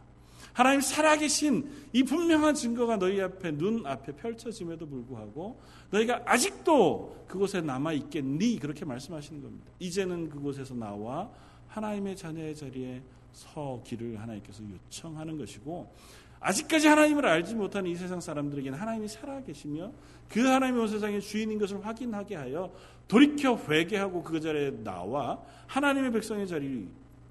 [0.53, 7.93] 하나님 살아계신 이 분명한 증거가 너희 앞에 눈 앞에 펼쳐짐에도 불구하고 너희가 아직도 그곳에 남아
[7.95, 8.59] 있겠니?
[8.59, 9.67] 그렇게 말씀하시는 겁니다.
[9.79, 11.31] 이제는 그곳에서 나와
[11.69, 15.93] 하나님의 자녀의 자리에 서기를 하나님께서 요청하는 것이고
[16.41, 19.93] 아직까지 하나님을 알지 못하는 이 세상 사람들에게는 하나님이 살아계시며
[20.29, 22.73] 그 하나님이 온 세상의 주인인 것을 확인하게 하여
[23.07, 26.87] 돌이켜 회개하고 그 자리에 나와 하나님의 백성의 자리로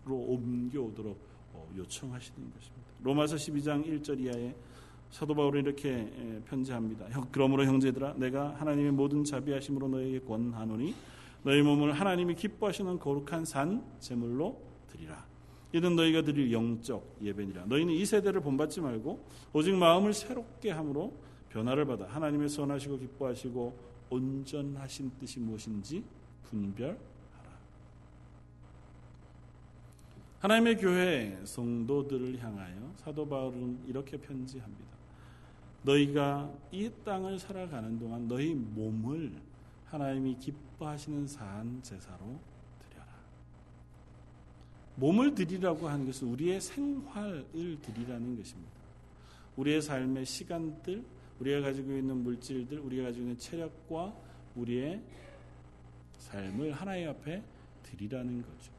[0.08, 1.18] 옮겨오도록
[1.54, 2.90] 어, 요청하시는 것입니다.
[3.02, 4.54] 로마서 12장 1절 이하에
[5.10, 6.08] 사도 바울은 이렇게
[6.46, 7.08] 편지합니다.
[7.32, 10.94] 그러므로 형제들아 내가 하나님의 모든 자비하심으로 너에게 권하노니
[11.44, 15.29] 너희 몸을 하나님이 기뻐하시는 거룩한 산 제물로 드리라.
[15.72, 17.66] 이는 너희가 드릴 영적 예배니라.
[17.66, 21.14] 너희는 이 세대를 본받지 말고 오직 마음을 새롭게 함으로
[21.50, 26.04] 변화를 받아 하나님의 선하시고 기뻐하시고 온전하신 뜻이 무엇인지
[26.46, 27.00] 분별하라.
[30.40, 34.90] 하나님의 교회 성도들을 향하여 사도 바울은 이렇게 편지합니다.
[35.84, 39.34] 너희가 이 땅을 살아가는 동안 너희 몸을
[39.86, 42.40] 하나님이 기뻐하시는 산 제사로.
[45.00, 47.46] 몸을 드리라고 하는 것은 우리의 생활을
[47.82, 48.72] 드리라는 것입니다.
[49.56, 51.04] 우리의 삶의 시간들,
[51.40, 54.14] 우리가 가지고 있는 물질들, 우리가 가지고 있는 체력과
[54.56, 55.02] 우리의
[56.18, 57.42] 삶을 하나님 앞에
[57.84, 58.72] 드리라는 거죠.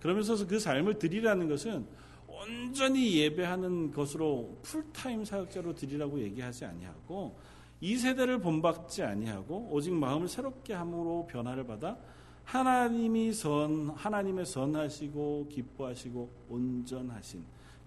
[0.00, 1.86] 그러면서 그 삶을 드리라는 것은
[2.28, 7.36] 온전히 예배하는 것으로 풀타임 사역자로 드리라고 얘기하지 아니하고
[7.80, 11.96] 이 세대를 본받지 아니하고 오직 마음을 새롭게 함으로 변화를 받아
[12.48, 17.44] 하나님이 선 하나님의 선하시고 기뻐하시고 온전하신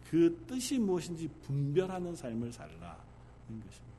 [0.08, 2.78] 그 뜻이 무엇인지 분별하는 삶을 살라는
[3.48, 3.92] 것입니다.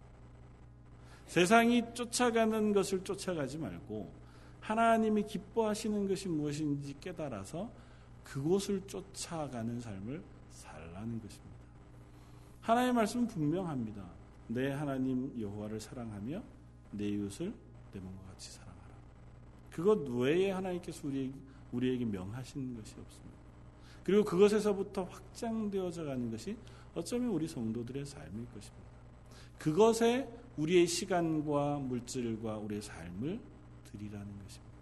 [1.27, 4.13] 세상이 쫓아가는 것을 쫓아가지 말고
[4.61, 7.69] 하나님이 기뻐하시는 것이 무엇인지 깨달아서
[8.23, 10.23] 그곳을 쫓아가는 삶을
[10.53, 11.57] 살라는 것입니다.
[12.61, 14.05] 하나님의 말씀은 분명합니다.
[14.47, 16.41] 내 하나님 여호와를 사랑하며
[16.93, 17.53] 내 이웃을
[17.93, 18.72] 내 몸과 같이 사랑하라.
[19.73, 21.33] 그것 외에 하나님께서 우리,
[21.73, 23.33] 우리에게 명하신 것이 없습니다.
[24.05, 26.57] 그리고 그것에서부터 확장되어져 가는 것이
[26.95, 28.93] 어쩌면 우리 성도들의 삶일 것입니다.
[29.59, 33.41] 그것에 우리의 시간과 물질과 우리의 삶을
[33.85, 34.73] 드리라는 것입니다.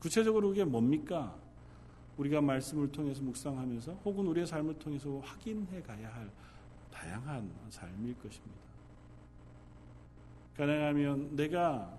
[0.00, 1.36] 구체적으로 그게 뭡니까?
[2.16, 6.30] 우리가 말씀을 통해서 묵상하면서 혹은 우리의 삶을 통해서 확인해 가야 할
[6.92, 8.62] 다양한 삶일 것입니다.
[10.56, 11.98] 가능하면 내가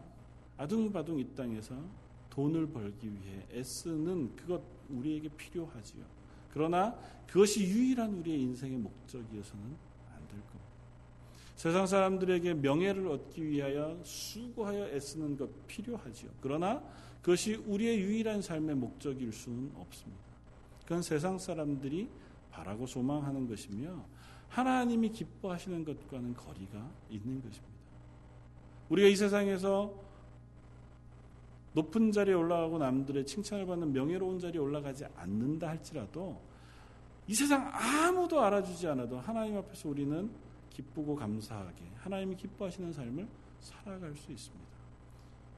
[0.58, 1.76] 아둥바둥 이 땅에서
[2.36, 6.04] 돈을 벌기 위해 애쓰는 그것 우리에게 필요하지요.
[6.52, 6.96] 그러나
[7.28, 9.64] 그것이 유일한 우리의 인생의 목적이어서는
[10.14, 10.66] 안 될 겁니다.
[11.56, 16.30] 세상 사람들에게 명예를 얻기 위하여 수고하여 애쓰는 것 필요하지요.
[16.42, 16.84] 그러나
[17.22, 20.24] 그것이 우리의 유일한 삶의 목적일 수는 없습니다.
[20.84, 22.10] 그건 세상 사람들이
[22.52, 24.06] 바라고 소망하는 것이며
[24.50, 27.76] 하나님이 기뻐하시는 것과는 거리가 있는 것입니다.
[28.90, 29.94] 우리가 이 세상에서
[31.76, 36.40] 높은 자리에 올라가고 남들의 칭찬을 받는 명예로운 자리에 올라가지 않는다 할지라도
[37.28, 40.32] 이 세상 아무도 알아주지 않아도 하나님 앞에서 우리는
[40.70, 43.28] 기쁘고 감사하게 하나님이 기뻐하시는 삶을
[43.60, 44.66] 살아갈 수 있습니다.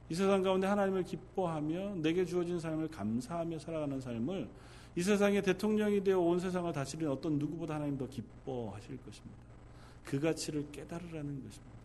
[0.08, 4.48] 이 세상 가운데 하나님을 기뻐하며 내게 주어진 삶을 감사하며 살아가는 삶을
[4.96, 9.38] 이 세상의 대통령이 되어 온 세상을 다스리는 어떤 누구보다 하나님 더 기뻐하실 것입니다.
[10.04, 11.78] 그 가치를 깨달으라는 것입니다.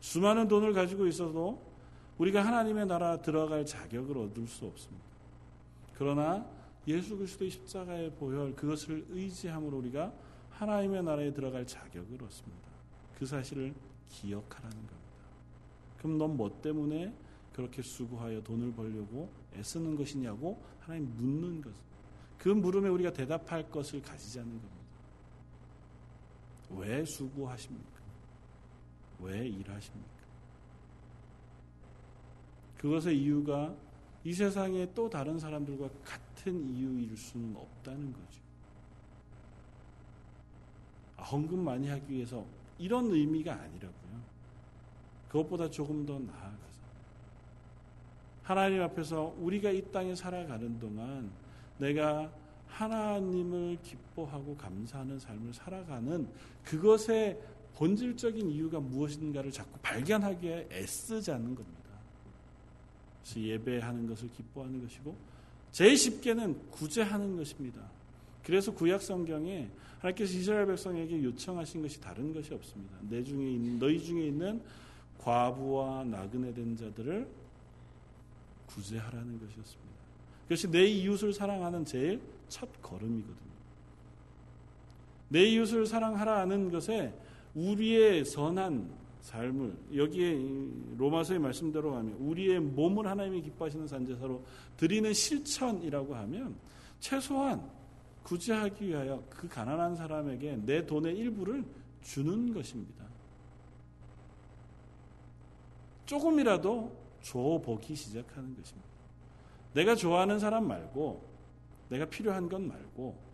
[0.00, 1.69] 수많은 돈을 가지고 있어도
[2.20, 5.06] 우리가 하나님의 나라 들어갈 자격을 얻을 수 없습니다.
[5.94, 6.46] 그러나
[6.86, 10.12] 예수 그리스도의 십자가의 보혈 그것을 의지함으로 우리가
[10.50, 12.68] 하나님의 나라에 들어갈 자격을 얻습니다.
[13.18, 13.74] 그 사실을
[14.10, 14.98] 기억하라는 겁니다.
[15.96, 17.14] 그럼 넌 뭐 때문에
[17.54, 21.72] 그렇게 수고하여 돈을 벌려고 애쓰는 것이냐고 하나님 묻는 것.
[22.36, 24.76] 그 물음에 우리가 대답할 것을 가지지 않는 겁니다.
[26.70, 28.00] 왜 수고하십니까?
[29.20, 30.19] 왜 일하십니까?
[32.80, 33.74] 그것의 이유가
[34.24, 38.40] 이 세상에 또 다른 사람들과 같은 이유일 수는 없다는 거죠.
[41.18, 42.42] 아, 헌금 많이 하기 위해서
[42.78, 44.22] 이런 의미가 아니라고요.
[45.28, 46.80] 그것보다 조금 더 나아가서
[48.42, 51.30] 하나님 앞에서 우리가 이 땅에 살아가는 동안
[51.76, 52.32] 내가
[52.66, 56.26] 하나님을 기뻐하고 감사하는 삶을 살아가는
[56.64, 57.38] 그것의
[57.74, 61.79] 본질적인 이유가 무엇인가를 자꾸 발견하기에 애쓰자는 겁니다.
[63.30, 65.14] 그래서 예배하는 것을 기뻐하는 것이고
[65.70, 67.80] 제일 쉽게는 구제하는 것입니다.
[68.42, 69.68] 그래서 구약 성경에
[70.00, 72.96] 하나님께서 이스라엘 백성에게 요청하신 것이 다른 것이 없습니다.
[73.08, 74.60] 내 중에 있는 너희 중에 있는
[75.18, 77.28] 과부와 나그네 된 자들을
[78.66, 79.90] 구제하라는 것이었습니다.
[80.44, 83.50] 그것이 내 이웃을 사랑하는 제일 첫 걸음이거든요.
[85.28, 87.14] 내 이웃을 사랑하라는 것에
[87.54, 94.44] 우리의 선한 삶을 여기에 로마서의 말씀대로 하면 우리의 몸을 하나님이 기뻐하시는 산제사로
[94.76, 96.56] 드리는 실천이라고 하면
[96.98, 97.70] 최소한
[98.22, 101.64] 구제하기 위하여 그 가난한 사람에게 내 돈의 일부를
[102.02, 103.04] 주는 것입니다.
[106.06, 108.88] 조금이라도 줘보기 시작하는 것입니다.
[109.74, 111.28] 내가 좋아하는 사람 말고
[111.88, 113.29] 내가 필요한 것 말고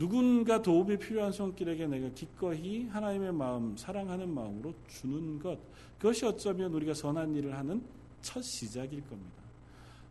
[0.00, 5.58] 누군가 도움이 필요한 손길에게 내가 기꺼이 하나님의 마음, 사랑하는 마음으로 주는 것.
[5.98, 7.84] 그것이 어쩌면 우리가 선한 일을 하는
[8.22, 9.42] 첫 시작일 겁니다.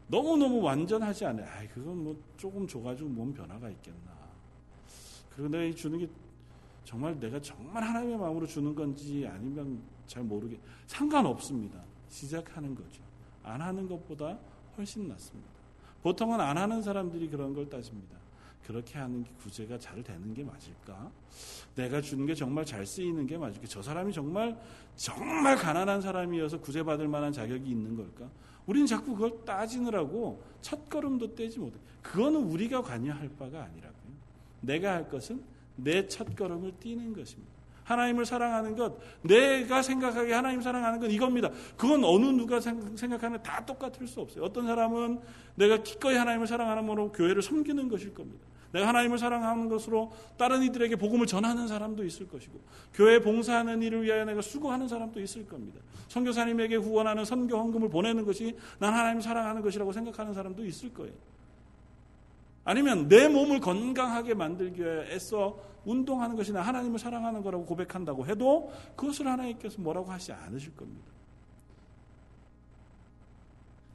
[0.08, 1.47] 너무너무 완전하지 않아요.
[1.47, 4.12] 아 그건 뭐 조금 줘가지고 뭔 변화가 있겠나.
[5.32, 6.08] 그리고 내가 주는 게
[6.84, 11.84] 정말 내가 정말 하나님의 마음으로 주는 건지 아니면 잘 모르게 상관없습니다.
[12.10, 13.02] 시작하는 거죠.
[13.41, 14.38] 안 하는 것보다
[14.78, 15.49] 훨씬 낫습니다.
[16.04, 18.18] 보통은 안 하는 사람들이 그런 걸 따집니다.
[18.65, 21.12] 그렇게 하는 게 구제가 잘 되는 게 맞을까?
[21.76, 23.65] 내가 주는 게 정말 잘 쓰이는 게 맞을까?
[23.67, 24.60] 저 사람이 정말
[24.95, 28.30] 정말 가난한 사람이어서 구제받을 만한 자격이 있는 걸까?
[28.65, 31.76] 우리는 자꾸 그걸 따지느라고 첫 걸음도 떼지 못해.
[32.04, 34.00] 그거는 우리가 관여할 바가 아니라고요.
[34.62, 35.41] 내가 할 것은
[35.76, 37.59] 내 첫 걸음을 띄는 것입니다.
[37.89, 41.49] 하나님을 사랑하는 것, 내가 생각하기에 하나님 사랑하는 건 이겁니다.
[41.75, 44.43] 그건 어느 누가 생각하는 다 똑같을 수 없어요.
[44.43, 45.19] 어떤 사람은
[45.56, 48.45] 내가 기꺼이 하나님을 사랑하는 으로 교회를 섬기는 것일 겁니다.
[48.71, 52.60] 내가 하나님을 사랑하는 것으로 다른 이들에게 복음을 전하는 사람도 있을 것이고
[52.93, 55.80] 교회 봉사하는 일을 위하여 내가 수고하는 사람도 있을 겁니다.
[56.10, 61.13] 선교사님에게 후원하는 선교 헌금을 보내는 것이 난 하나님을 사랑하는 것이라고 생각하는 사람도 있을 거예요.
[62.69, 68.71] 아니면 내 몸을 건강하게 만들기 위해 애써 운동하는 것이 나 하나님을 사랑하는 거라고 고백한다고 해도
[68.95, 71.08] 그것을 하나님께서 뭐라고 하지 않으실 겁니다.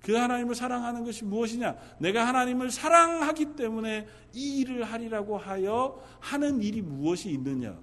[0.02, 1.76] 그 하나님을 사랑하는 것이 무엇이냐?
[1.98, 7.78] 내가 하나님을 사랑하기 때문에 이 일을 하리라고 하여 하는 일이 무엇이 있느냐?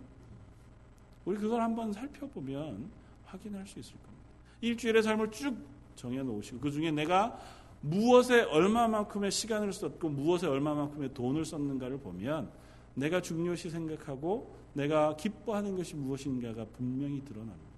[1.23, 2.91] 우리 그걸 한번 살펴보면
[3.27, 4.25] 확인할 수 있을 겁니다.
[4.59, 5.55] 일주일의 삶을 쭉
[5.95, 7.39] 정해놓으시고 그 중에 내가
[7.81, 12.51] 무엇에 얼마만큼의 시간을 썼고 무엇에 얼마만큼의 돈을 썼는가를 보면
[12.93, 17.71] 내가 중요시 생각하고 내가 기뻐하는 것이 무엇인가가 분명히 드러납니다.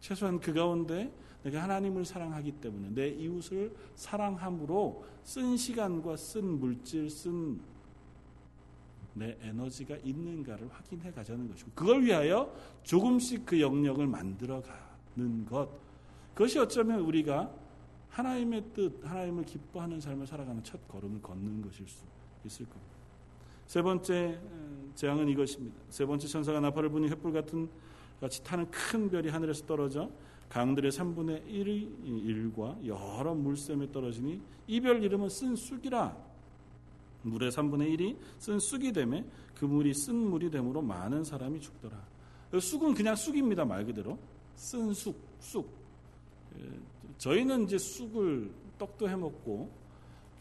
[0.00, 7.60] 최소한 그 가운데 내가 하나님을 사랑하기 때문에 내 이웃을 사랑함으로 쓴 시간과 쓴 물질, 쓴
[9.16, 15.70] 내 에너지가 있는가를 확인해 가자는 것이고 그걸 위하여 조금씩 그 영역을 만들어 가는 것
[16.34, 17.50] 그것이 어쩌면 우리가
[18.16, 22.04] 하나님의 뜻, 하나님을 기뻐하는 삶을 살아가는 첫 걸음을 걷는 것일 수
[22.46, 22.96] 있을 겁니다.
[23.66, 24.40] 세 번째
[24.94, 25.76] 재앙은 이것입니다.
[25.90, 27.68] 세 번째 천사가 나팔을 부니 횃불 같은
[28.18, 30.10] 같이 타는 큰 별이 하늘에서 떨어져
[30.48, 36.16] 강들의 3분의 1의 1과 여러 물샘에 떨어지니 이 별 이름은 쓴 쑥이라
[37.22, 39.24] 물의 3분의 1이 쓴 쑥이 되매
[39.54, 41.96] 그 물이 쓴 물이 되므로 많은 사람이 죽더라.
[42.58, 43.64] 쑥은 그냥 쑥입니다.
[43.66, 44.18] 말 그대로
[44.54, 45.68] 쓴 쑥, 쑥.
[47.18, 49.70] 저희는 이제 쑥을 떡도 해 먹고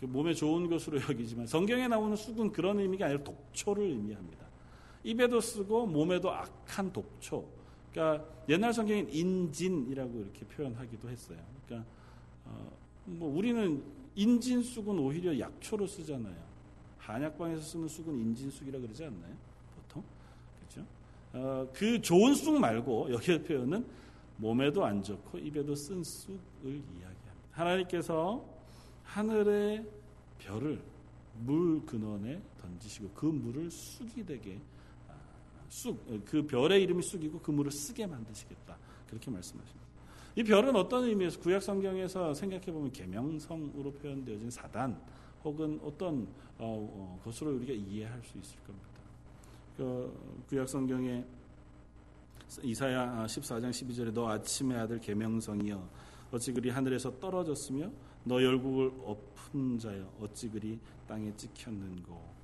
[0.01, 4.45] 몸에 좋은 것으로 여기지만 성경에 나오는 쑥은 그런 의미가 아니라 독초를 의미합니다.
[5.03, 7.45] 입에도 쓰고 몸에도 악한 독초.
[7.91, 11.39] 그러니까 옛날 성경엔 인진이라고 이렇게 표현하기도 했어요.
[11.65, 11.89] 그러니까
[12.45, 12.71] 어,
[13.05, 13.81] 뭐 우리는
[14.15, 16.35] 인진 쑥은 오히려 약초로 쓰잖아요.
[16.97, 19.33] 한약방에서 쓰는 쑥은 인진 쑥이라 그러지 않나요?
[19.75, 20.03] 보통
[20.59, 20.87] 그렇죠?
[21.33, 23.85] 어, 그 좋은 쑥 말고 여기의 표현은
[24.37, 27.33] 몸에도 안 좋고 입에도 쓴 쑥을 이야기합니다.
[27.51, 28.45] 하나님께서
[29.03, 29.85] 하늘의
[30.39, 30.81] 별을
[31.39, 34.59] 물 근원에 던지시고 그 물을 쑥이 되게
[35.07, 35.13] 아,
[35.69, 39.85] 쑥그 별의 이름이 쑥이고 그 물을 쓰게 만드시겠다 그렇게 말씀하십니다.
[40.35, 44.99] 이 별은 어떤 의미에서 구약 성경에서 생각해 보면 계명성으로 표현되어진 사단
[45.43, 48.87] 혹은 어떤 어, 어, 것으로 우리가 이해할 수 있을 겁니다.
[49.77, 51.23] 그 구약 성경에
[52.63, 55.89] 이사야 14장 12절에 너 아침의 아들 계명성이여.
[56.31, 57.91] 어찌 그리 하늘에서 떨어졌으며
[58.23, 60.11] 너 열국을 엎은 자여?
[60.19, 62.35] 어찌 그리 땅에 찍혔는고?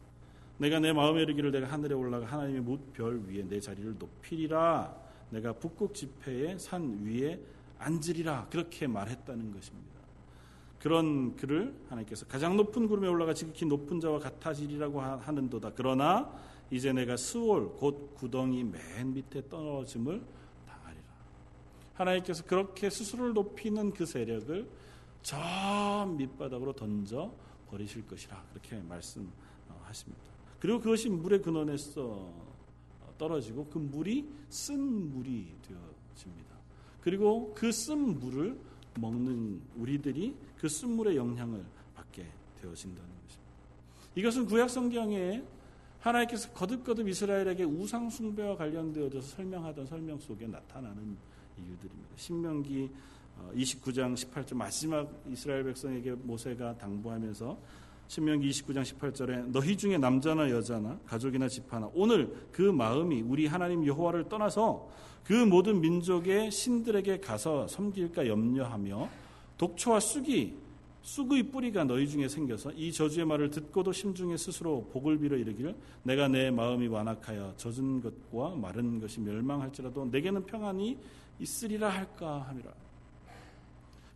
[0.57, 4.95] 내가 내 마음에 이르기를 내가 하늘에 올라가 하나님의 뭇별 위에 내 자리를 높이리라.
[5.31, 7.39] 내가 북극 지폐의 산 위에
[7.79, 8.47] 앉으리라.
[8.49, 9.91] 그렇게 말했다는 것입니다.
[10.79, 15.73] 그런 그를 하나님께서 가장 높은 구름에 올라가 지극히 높은 자와 같아지리라고 하는도다.
[15.75, 16.31] 그러나
[16.71, 20.23] 이제 내가 스월 곧 구덩이 맨 밑에 떨어짐을
[20.65, 21.03] 당하리라.
[21.95, 24.67] 하나님께서 그렇게 스스로를 높이는 그 세력을
[25.21, 27.31] 저 밑바닥으로 던져
[27.69, 30.21] 버리실 것이라 그렇게 말씀하십니다.
[30.60, 32.31] 그리고 그것이 물의 근원에서
[33.17, 36.55] 떨어지고 그 물이 쓴 물이 되어집니다.
[37.01, 38.57] 그리고 그 쓴 물을
[38.99, 41.63] 먹는 우리들이 그 쓴물의 영향을
[41.95, 42.25] 받게
[42.62, 43.51] 되어진다는 것입니다.
[44.15, 45.43] 이것은 구약 성경에
[46.01, 51.15] 하나님께서 거듭거듭 이스라엘에게 우상 숭배와 관련되어져서 설명하던 설명 속에 나타나는
[51.57, 52.09] 이유들입니다.
[52.15, 52.89] 신명기
[53.55, 57.57] 29장 어, 18절 마지막 이스라엘 백성에게 모세가 당부하면서
[58.07, 64.28] 신명기 29장 18절에 너희 중에 남자나 여자나 가족이나 집하나 오늘 그 마음이 우리 하나님 여호와를
[64.28, 64.89] 떠나서
[65.23, 69.09] 그 모든 민족의 신들에게 가서 섬길까 염려하며
[69.57, 70.55] 독초와 쑥이
[71.04, 76.28] 쑥의 뿌리가 너희 중에 생겨서 이 저주의 말을 듣고도 심중에 스스로 복을 빌어 이르기를 내가
[76.28, 80.97] 내 마음이 완악하여 젖은 것과 마른 것이 멸망할지라도 내게는 평안이
[81.39, 82.72] 있으리라 할까 함이라.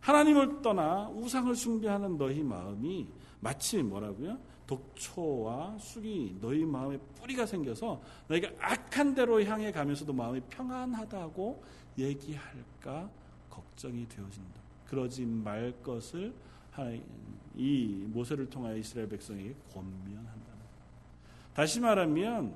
[0.00, 3.08] 하나님을 떠나 우상을 숭배하는 너희 마음이
[3.40, 4.38] 마치 뭐라고요?
[4.68, 11.62] 독초와 쑥이 너희 마음에 뿌리가 생겨서 너희가 악한 대로 향해 가면서도 마음이 평안하다고
[11.98, 13.10] 얘기할까
[13.50, 14.60] 걱정이 되어진다.
[14.86, 16.32] 그러지 말 것을
[17.54, 20.52] 이 모세를 통하여 이스라엘 백성에게 권면한다.
[21.54, 22.54] 다시 말하면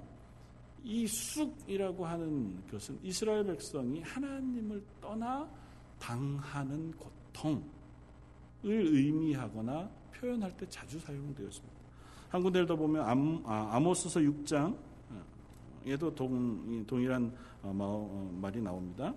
[0.82, 5.48] 이 쑥이라고 하는 것은 이스라엘 백성이 하나님을 떠나
[5.98, 7.62] 당하는 고통을
[8.62, 11.80] 의미하거나 표현할 때 자주 사용되었습니다.
[12.28, 19.14] 한 군데를 더 보면 암, 아, 모스서 6장에도 동, 동일한 어, 어, 말이 나옵니다.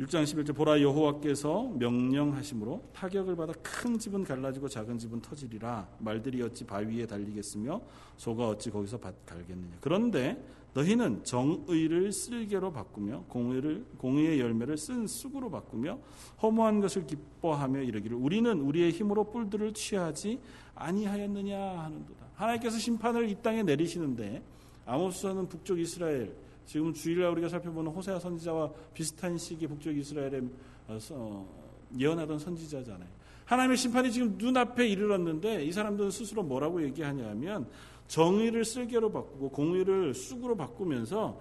[0.00, 6.64] 6장 11절 보라 여호와께서 명령하심으로 타격을 받아 큰 집은 갈라지고 작은 집은 터지리라 말들이 어찌
[6.64, 7.80] 바위에 달리겠으며
[8.16, 10.36] 소가 어찌 거기서 갈겠느냐 그런데
[10.74, 16.00] 너희는 정의를 쓸개로 바꾸며 공의를 공의의 열매를 쓴 쑥으로 바꾸며
[16.42, 20.40] 허무한 것을 기뻐하며 이르기를 우리는 우리의 힘으로 뿔들을 취하지
[20.74, 22.26] 아니하였느냐 하는도다.
[22.34, 24.42] 하나님께서 심판을 이 땅에 내리시는데
[24.84, 26.34] 아모스서는 북쪽 이스라엘
[26.66, 30.40] 지금 주일날 우리가 살펴보는 호세아 선지자와 비슷한 시기 북쪽 이스라엘에
[30.88, 33.08] 어, 어, 예언하던 선지자잖아요.
[33.44, 37.68] 하나님의 심판이 지금 눈앞에 이르렀는데 이 사람들은 스스로 뭐라고 얘기하냐면
[38.08, 41.38] 정의를 쓸개로 바꾸고 공의를 쑥으로 바꾸면서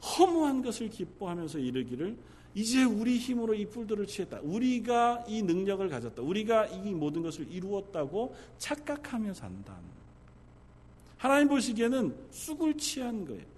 [0.00, 2.16] 허무한 것을 기뻐하면서 이르기를
[2.54, 4.40] 이제 우리 힘으로 이 뿔들을 취했다.
[4.42, 6.22] 우리가 이 능력을 가졌다.
[6.22, 9.76] 우리가 이 모든 것을 이루었다고 착각하며 산다.
[11.16, 13.53] 하나님 보시기에는 쑥을 취한 거예요.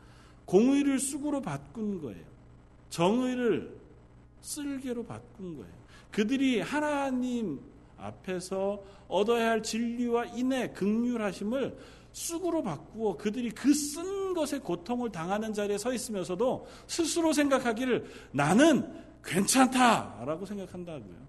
[0.46, 2.24] 공의를 쑥으로 바꾼 거예요.
[2.88, 3.76] 정의를
[4.40, 5.72] 쓸개로 바꾼 거예요.
[6.10, 7.60] 그들이 하나님
[7.98, 11.76] 앞에서 얻어야 할 진리와 인애, 극률하심을
[12.12, 18.86] 쑥으로 바꾸어 그들이 그 쓴 것에 고통을 당하는 자리에 서 있으면서도 스스로 생각하기를 나는
[19.24, 21.26] 괜찮다라고 생각한다고요.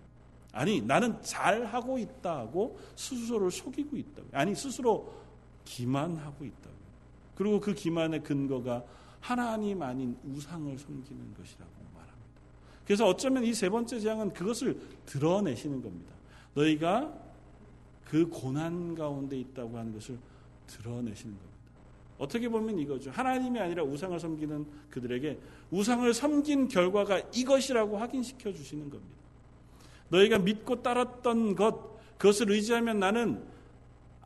[0.52, 4.32] 아니, 나는 잘하고 있다고 스스로를 속이고 있다고요.
[4.34, 5.14] 아니, 스스로
[5.66, 6.78] 기만하고 있다고요.
[7.36, 8.84] 그리고 그 기만의 근거가
[9.20, 12.18] 하나님 아닌 우상을 섬기는 것이라고 말합니다.
[12.86, 16.14] 그래서 어쩌면 이 세 번째 재앙은 그것을 드러내시는 겁니다.
[16.54, 17.14] 너희가
[18.06, 20.18] 그 고난 가운데 있다고 하는 것을
[20.68, 21.58] 드러내시는 겁니다.
[22.18, 23.12] 어떻게 보면 이거죠.
[23.12, 25.38] 하나님이 아니라 우상을 섬기는 그들에게
[25.72, 29.16] 우상을 섬긴 결과가 이것이라고 확인시켜 주시는 겁니다.
[30.10, 33.44] 너희가 믿고 따랐던 것, 그것을 의지하면 나는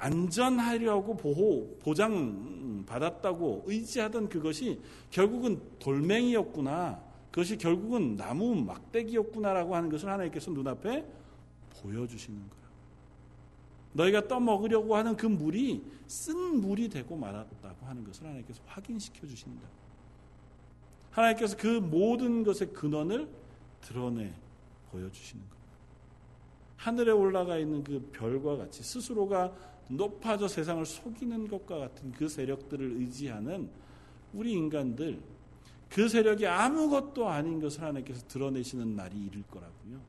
[0.02, 4.82] 안전하려고 보호, 보장 받았다고 의지하던 그것이
[5.12, 7.00] 결국은 돌멩이였구나.
[7.30, 11.06] 그것이 결국은 나무 막대기였구나라고 하는 것을 하나님께서 눈앞에
[11.82, 12.62] 보여주시는 거예요.
[13.94, 19.68] 너희가 떠먹으려고 하는 그 물이 쓴 물이 되고 말았다고 하는 것을 하나님께서 확인시켜 주신다.
[21.12, 23.30] 하나님께서 그 모든 것의 근원을
[23.82, 24.34] 드러내
[24.92, 25.62] 보여주시는 겁니다.
[26.78, 29.54] 하늘에 올라가 있는 그 별과 같이 스스로가
[29.88, 33.70] 높아져 세상을 속이는 것과 같은 그 세력들을 의지하는
[34.34, 35.20] 우리 인간들,
[35.90, 40.00] 그 세력이 아무것도 아닌 것을 하나님께서 드러내시는 날이 이를 거라고요.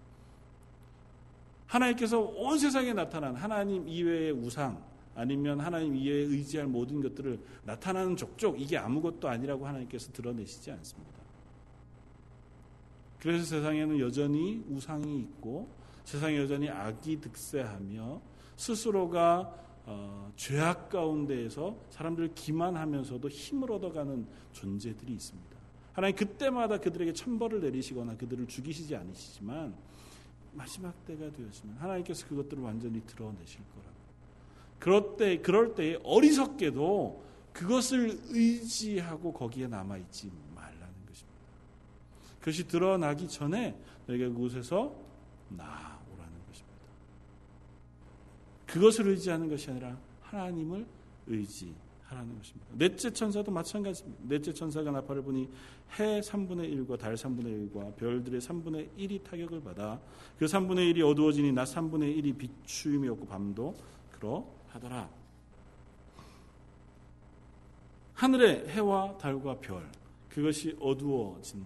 [1.66, 4.82] 하나님께서 온 세상에 나타난 하나님 이외의 우상
[5.14, 11.22] 아니면 하나님 이외에 의지할 모든 것들을 나타나는 족족 이게 아무것도 아니라고 하나님께서 드러내시지 않습니다.
[13.18, 15.68] 그래서 세상에는 여전히 우상이 있고
[16.04, 18.20] 세상에 여전히 악이 득세하며
[18.56, 25.56] 스스로가 어, 죄악 가운데에서 사람들을 기만하면서도 힘을 얻어가는 존재들이 있습니다.
[25.92, 29.74] 하나님 그때마다 그들에게 천벌을 내리시거나 그들을 죽이시지 않으시지만
[30.52, 33.92] 마지막 때가 되었으면 하나님께서 그것들을 완전히 드러내실 거라고.
[34.78, 41.38] 그럴 때 그럴 때 어리석게도 그것을 의지하고 거기에 남아 있지 말라는 것입니다.
[42.38, 43.76] 그것이 드러나기 전에
[44.06, 44.94] 너희가 그곳에서
[45.50, 45.91] 것입니다.
[48.72, 50.86] 그것을 의지하는 것이 아니라 하나님을
[51.26, 52.66] 의지 하라는 것입니다.
[52.72, 54.22] 넷째 천사도 마찬가지입니다.
[54.26, 55.46] 넷째 천사가 나팔을 보니
[55.98, 60.00] 해 3분의 1과 달 3분의 1과 별들의 3분의 1이 타격을 받아
[60.38, 63.76] 그 3분의 1이 어두워지니 낮 3분의 1이 비추임이 없고 밤도
[64.12, 65.10] 그러하더라.
[68.14, 69.86] 하늘의 해와 달과 별
[70.30, 71.62] 그것이 어두워진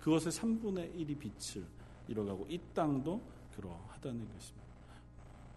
[0.00, 1.64] 그것의 3분의 1이 빛을
[2.06, 3.18] 잃어가고 이 땅도
[3.56, 4.67] 그러하다는 것입니다.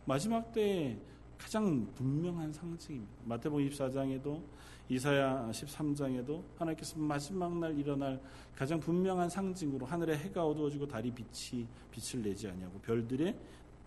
[0.06, 0.98] 마지막 때에
[1.38, 3.14] 가장 분명한 상징입니다.
[3.26, 4.42] 마태복음 24장에도
[4.90, 8.22] 이사야 13장에도 하나님께서 마지막 날 일어날
[8.56, 13.36] 가장 분명한 상징으로 하늘에 해가 어두워지고 달이 빛이 빛을 내지 아니하고 별들에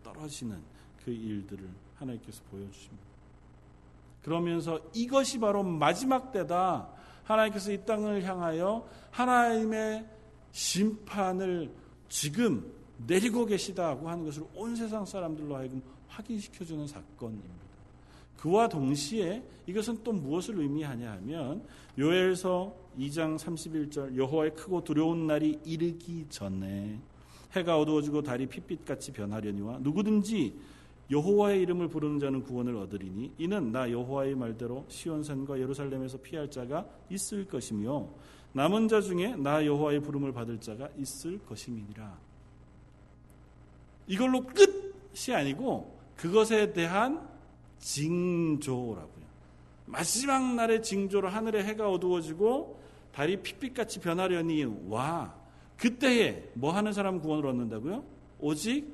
[0.03, 0.61] 떨어지는
[1.05, 3.05] 그 일들을 하나님께서 보여주십니다.
[4.23, 6.89] 그러면서 이것이 바로 마지막 때다.
[7.25, 10.07] 하나님께서 이 땅을 향하여 하나님의
[10.53, 11.71] 심판을
[12.09, 12.73] 지금
[13.07, 15.83] 내리고 계시다고 하는 것을 온 세상 사람들로 하여금
[16.15, 17.65] 확인시켜주는 사건입니다.
[18.39, 21.65] 그와 동시에 이것은 또 무엇을 의미하냐 하면
[21.99, 26.99] 요엘서 2장 31절 여호와의 크고 두려운 날이 이르기 전에
[27.53, 30.55] 해가 어두워지고 달이 핏빛같이 변하려니와 누구든지
[31.11, 37.47] 여호와의 이름을 부르는 자는 구원을 얻으리니 이는 나 여호와의 말대로 시온산과 예루살렘에서 피할 자가 있을
[37.47, 38.09] 것이며
[38.53, 42.19] 남은 자 중에 나 여호와의 부름을 받을 자가 있을 것임이니라.
[44.07, 47.29] 이걸로 끝이 아니고 그것에 대한
[47.79, 49.25] 징조라고요.
[49.87, 52.81] 마지막 날의 징조로 하늘의 해가 어두워지고
[53.13, 55.35] 달이 핏빛같이 변하려니 와
[55.77, 58.05] 그때에 뭐 하는 사람 구원을 얻는다고요?
[58.41, 58.87] 오직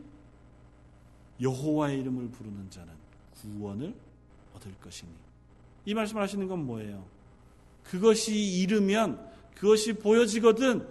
[1.41, 2.93] 여호와의 이름을 부르는 자는
[3.41, 3.95] 구원을
[4.57, 5.11] 얻을 것이니
[5.87, 7.05] 이 말씀을 하시는 건 뭐예요?
[7.85, 10.87] 그것이 이르면 그것이 보여지거든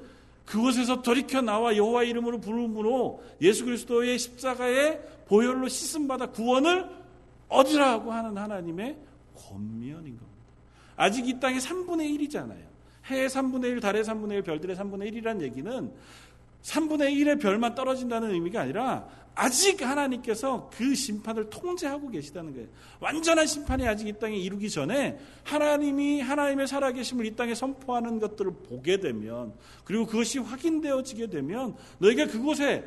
[0.45, 4.99] 그곳에서 돌이켜 나와 여호와 이름으로 부름으로 예수 그리스도의 십자가의
[5.29, 6.89] 보혈로 씻음 받아 구원을
[7.47, 8.97] 얻으라고 하는 하나님의
[9.35, 10.27] 권면인 겁니다.
[10.95, 12.67] 아직 이 땅이 3분의 1이잖아요.
[13.05, 15.91] 해의 3분의 1, 달의 3분의 1, 별들의 3분의 1이라는 얘기는
[16.63, 22.67] 3분의 1의 별만 떨어진다는 의미가 아니라 아직 하나님께서 그 심판을 통제하고 계시다는 거예요.
[22.99, 28.99] 완전한 심판이 아직 이 땅에 이루기 전에 하나님이 하나님의 살아계심을 이 땅에 선포하는 것들을 보게
[28.99, 29.53] 되면
[29.85, 32.85] 그리고 그것이 확인되어지게 되면 너희가 그곳에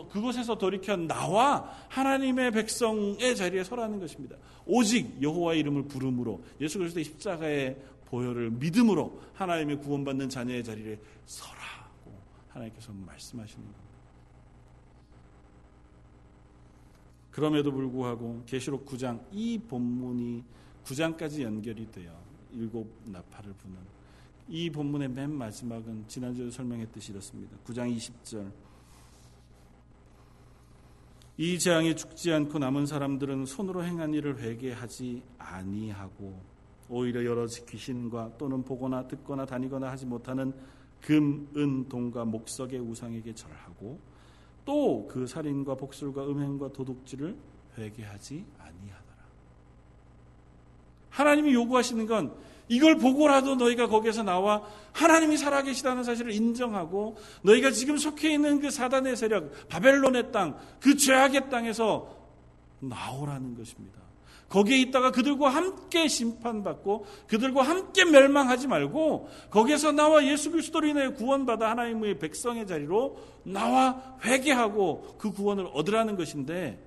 [0.00, 4.36] 그곳에서 돌이켜 나와 하나님의 백성의 자리에 서라는 것입니다.
[4.66, 7.76] 오직 여호와의 이름을 부름으로 예수 그리스도의 십자가의
[8.06, 12.12] 보혈을 믿음으로 하나님의 구원받는 자녀의 자리에 서라고
[12.50, 13.82] 하나님께서 말씀하시는 겁니다.
[17.30, 20.44] 그럼에도 불구하고 계시록 9장 이 본문이
[20.84, 22.14] 9장까지 연결이 돼요.
[22.52, 23.76] 일곱 나팔을 부는
[24.48, 27.56] 이 본문의 맨 마지막은 지난주에 설명했듯이 이렇습니다.
[27.64, 28.50] 9장 20절
[31.42, 36.40] 이 재앙에 죽지 않고 남은 사람들은 손으로 행한 일을 회개하지 아니하고
[36.88, 40.52] 오히려 여러 귀신과 또는 보거나 듣거나 다니거나 하지 못하는
[41.00, 43.98] 금, 은, 동과 목석의 우상에게 절하고
[44.64, 47.36] 또 그 살인과 복술과 음행과 도둑질을
[47.76, 49.18] 회개하지 아니하더라.
[51.10, 52.36] 하나님이 요구하시는 건
[52.72, 54.62] 이걸 보고라도 너희가 거기에서 나와
[54.92, 61.50] 하나님이 살아계시다는 사실을 인정하고 너희가 지금 속해 있는 그 사단의 세력, 바벨론의 땅, 그 죄악의
[61.50, 62.16] 땅에서
[62.80, 64.00] 나오라는 것입니다.
[64.48, 71.68] 거기에 있다가 그들과 함께 심판받고 그들과 함께 멸망하지 말고 거기에서 나와 예수 그리스도로 인해 구원받아
[71.68, 76.82] 하나님의 백성의 자리로 나와 회개하고 그 구원을 얻으라는 것인데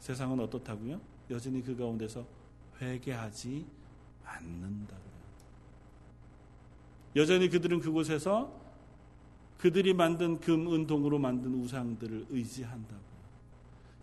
[0.00, 1.00] 세상은 어떻다고요?
[1.30, 2.24] 여전히 그 가운데서
[2.80, 3.81] 회개하지
[4.36, 4.96] 않는다.
[7.14, 8.60] 여전히 그들은 그곳에서
[9.58, 13.02] 그들이 만든 금, 은, 동으로 만든 우상들을 의지한다고.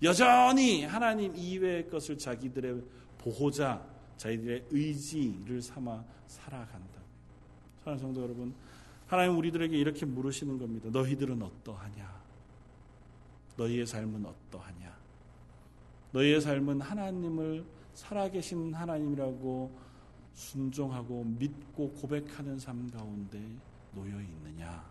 [0.04, 2.82] 여전히 하나님 이외의 것을 자기들의
[3.18, 7.02] 보호자, 자기들의 의지를 삼아 살아간다.
[7.80, 8.54] 사랑하는 성도 여러분,
[9.08, 10.90] 하나님 우리들에게 이렇게 물으시는 겁니다.
[10.92, 12.20] 너희들은 어떠하냐?
[13.58, 14.98] 너희의 삶은 어떠하냐?
[16.12, 19.89] 너희의 삶은 하나님을 살아계신 하나님이라고
[20.34, 23.42] 순종하고 믿고 고백하는 삶 가운데
[23.94, 24.84] 놓여 있느냐?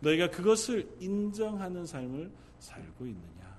[0.00, 3.56] 너희가 그것을 인정하는 삶을 살고 있느냐?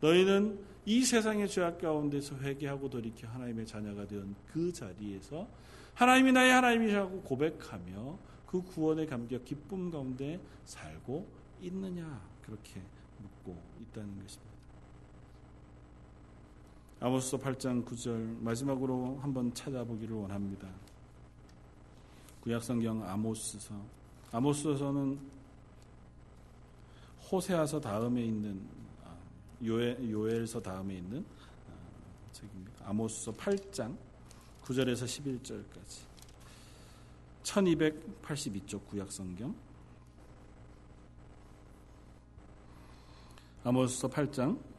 [0.00, 5.46] 너희는 이 세상의 죄악 가운데서 회개하고 돌이켜 하나님의 자녀가 된 그 자리에서
[5.94, 11.26] 하나님이 나의 하나님이라고 고백하며 그 구원의 감격, 기쁨 가운데 살고
[11.60, 12.20] 있느냐?
[12.42, 12.80] 그렇게
[13.20, 14.49] 묻고 있다는 것입니다.
[17.02, 20.68] 아모스서 8장 9절 마지막으로 한번 찾아보기를 원합니다.
[22.42, 23.74] 구약성경 아모스서
[24.32, 25.18] 아모스서는
[27.30, 28.60] 호세아서 다음에 있는
[29.02, 29.16] 아,
[29.64, 31.24] 요엘, 요엘서 다음에 있는
[31.68, 32.72] 아, 책입니다.
[32.84, 33.96] 아모스서 8장
[34.62, 36.10] 9절에서 11절까지
[37.44, 39.54] 1282쪽 구약성경
[43.64, 44.69] 아모스서 8장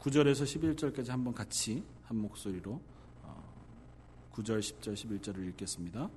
[0.00, 2.80] 9절에서 11절까지 한번 같이 한 목소리로
[4.32, 6.08] 9절, 어, 10절, 11절을 읽겠습니다.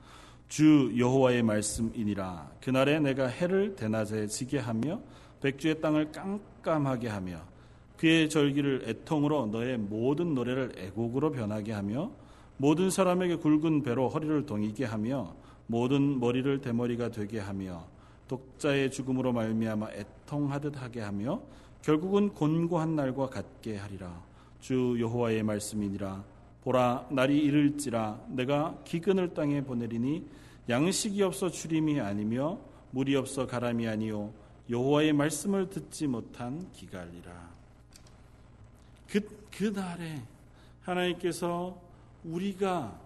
[0.47, 5.01] 주 여호와의 말씀이니라 그날에 내가 해를 대낮에 지게 하며
[5.41, 7.41] 백주의 땅을 깜깜하게 하며
[7.97, 12.11] 그의 절기를 애통으로 너의 모든 노래를 애곡으로 변하게 하며
[12.57, 15.35] 모든 사람에게 굵은 배로 허리를 동이게 하며
[15.67, 17.85] 모든 머리를 대머리가 되게 하며
[18.27, 21.41] 독자의 죽음으로 말미암아 애통하듯 하게 하며
[21.83, 24.23] 결국은 곤고한 날과 같게 하리라.
[24.59, 26.23] 주 여호와의 말씀이니라.
[26.63, 30.25] 보라 날이 이를지라 내가 기근을 땅에 보내리니
[30.69, 32.57] 양식이 없어 주림이 아니며
[32.91, 34.33] 물이 없어 가람이 아니요
[34.69, 37.51] 여호와의 말씀을 듣지 못한 기갈이라.
[39.09, 40.23] 그 그 날에
[40.81, 41.79] 하나님께서
[42.23, 42.99] 우리가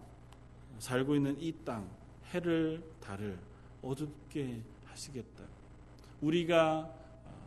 [0.79, 1.89] 살고 있는 이 땅
[2.33, 3.37] 해를 달을
[3.81, 5.43] 어둡게 하시겠다.
[6.21, 6.89] 우리가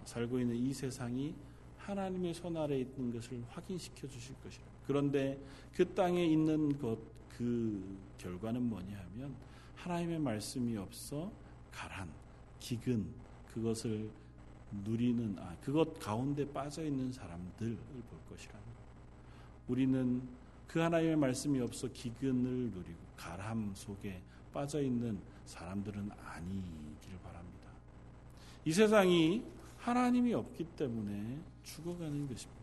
[0.04, 1.34] 살고 있는 이 세상이
[1.78, 4.64] 하나님의 손 아래 있는 것을 확인시켜 주실 것이라.
[4.86, 5.38] 그런데
[5.72, 9.34] 그 땅에 있는 것 그 결과는 뭐냐 하면
[9.74, 11.32] 하나님의 말씀이 없어
[11.72, 12.10] 가란,
[12.58, 13.06] 기근
[13.46, 14.10] 그것을
[14.84, 18.62] 누리는 아 그것 가운데 빠져 있는 사람들을 볼 것이라는
[19.68, 20.22] 우리는
[20.66, 24.20] 그 하나님의 말씀이 없어 기근을 누리고 가람 속에
[24.52, 27.70] 빠져 있는 사람들은 아니기를 바랍니다.
[28.66, 29.42] 이 세상이
[29.80, 32.60] 하나님이 없기 때문에 죽어가는 것입니다.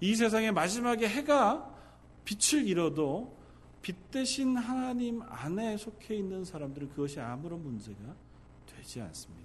[0.00, 1.72] 이 세상의 마지막에 해가
[2.24, 3.36] 빛을 잃어도
[3.82, 7.98] 빛 대신 하나님 안에 속해 있는 사람들은 그것이 아무런 문제가
[8.66, 9.44] 되지 않습니다.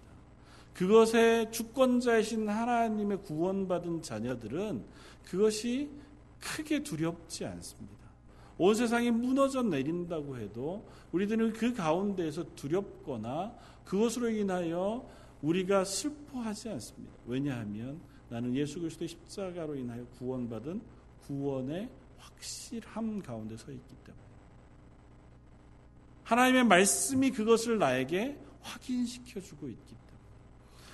[0.73, 4.85] 그것의 주권자이신 하나님의 구원받은 자녀들은
[5.25, 5.89] 그것이
[6.39, 7.99] 크게 두렵지 않습니다.
[8.57, 13.53] 온 세상이 무너져 내린다고 해도 우리들은 그 가운데에서 두렵거나
[13.83, 15.05] 그것으로 인하여
[15.41, 17.13] 우리가 슬퍼하지 않습니다.
[17.25, 20.81] 왜냐하면 나는 예수 그리스도의 십자가로 인하여 구원받은
[21.25, 24.23] 구원의 확실함 가운데 서 있기 때문에
[26.23, 29.99] 하나님의 말씀이 그것을 나에게 확인시켜 주고 있기 때문에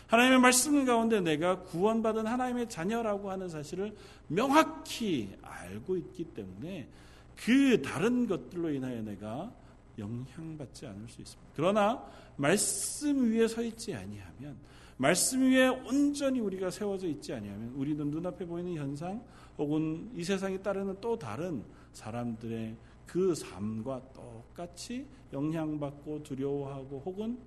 [0.08, 3.96] 하나님의 말씀 가운데 내가 구원받은 하나님의 자녀라고 하는 사실을
[4.28, 6.88] 명확히 알고 있기 때문에
[7.36, 9.52] 그 다른 것들로 인하여 내가
[9.98, 11.52] 영향받지 않을 수 있습니다.
[11.56, 12.06] 그러나
[12.38, 14.58] 말씀 위에 서 있지 아니하면
[14.98, 19.24] 말씀 위에 온전히 우리가 세워져 있지 아니하면 우리는 눈앞에 보이는 현상
[19.58, 22.76] 혹은 이 세상에 따르는 또 다른 사람들의
[23.06, 27.38] 그 삶과 똑같이 영향받고 두려워하고 혹은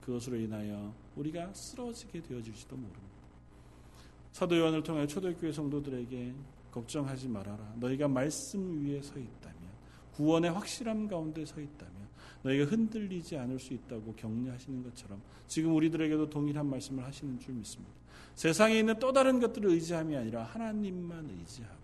[0.00, 3.10] 그것으로 인하여 우리가 쓰러지게 되어질지도 모릅니다.
[4.32, 6.34] 사도 요한을 통해 초대교회 성도들에게
[6.70, 7.74] 걱정하지 말아라.
[7.78, 9.59] 너희가 말씀 위에 서 있다면
[10.20, 11.94] 구원의 확실함 가운데 서 있다면
[12.42, 17.92] 너희가 흔들리지 않을 수 있다고 격려하시는 것처럼 지금 우리들에게도 동일한 말씀을 하시는 줄 믿습니다.
[18.34, 21.80] 세상에 있는 또 다른 것들을 의지함이 아니라 하나님만 의지하고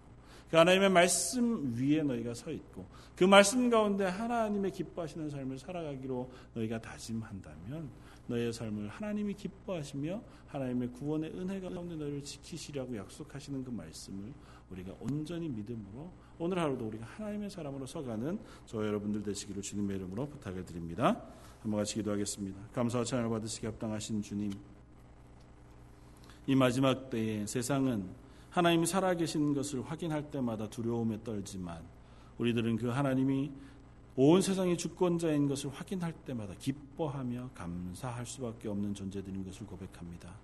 [0.51, 6.81] 그 하나님의 말씀 위에 너희가 서 있고 그 말씀 가운데 하나님의 기뻐하시는 삶을 살아가기로 너희가
[6.81, 7.89] 다짐한다면
[8.29, 14.33] 너희의 삶을 하나님이 기뻐하시며 하나님의 구원의 은혜가 가운데 너희를 지키시라고 약속하시는 그 말씀을
[14.71, 20.65] 우리가 온전히 믿음으로 오늘 하루도 우리가 하나님의 사람으로 서가는 저 여러분들 되시기를 주님의 이름으로 부탁을
[20.65, 21.23] 드립니다.
[21.63, 22.69] 한번 같이 기도하겠습니다.
[22.73, 24.53] 감사와 찬양을 받으시기 합당하신 주님.
[26.47, 28.09] 이 마지막 때에 세상은
[28.51, 31.83] 하나님이 살아계신 것을 확인할 때마다 두려움에 떨지만
[32.39, 33.51] 우리들은 그 하나님이
[34.19, 40.35] 온 세상의 주권자인 것을 확인할 때마다 기뻐하며 감사할 수밖에 없는 존재들인 것을 고백합니다.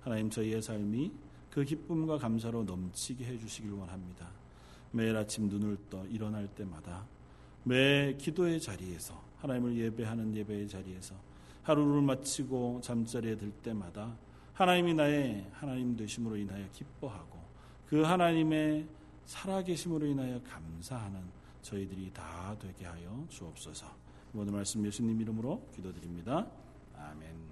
[0.00, 1.12] 하나님 저희의 삶이
[1.48, 4.28] 그 기쁨과 감사로 넘치게 해주시길 원합니다.
[4.90, 7.06] 매일 아침 눈을 떠 일어날 때마다
[7.62, 11.14] 매 기도의 자리에서 하나님을 예배하는 예배의 자리에서
[11.62, 14.16] 하루를 마치고 잠자리에 들 때마다
[14.52, 17.38] 하나님이 나의 하나님 되심으로 인하여 기뻐하고
[17.86, 18.88] 그 하나님의
[19.26, 21.20] 살아계심으로 인하여 감사하는
[21.62, 23.86] 저희들이 다 되게 하여 주옵소서.
[24.32, 26.46] 모든 말씀 예수님 이름으로 기도드립니다.
[26.96, 27.51] 아멘.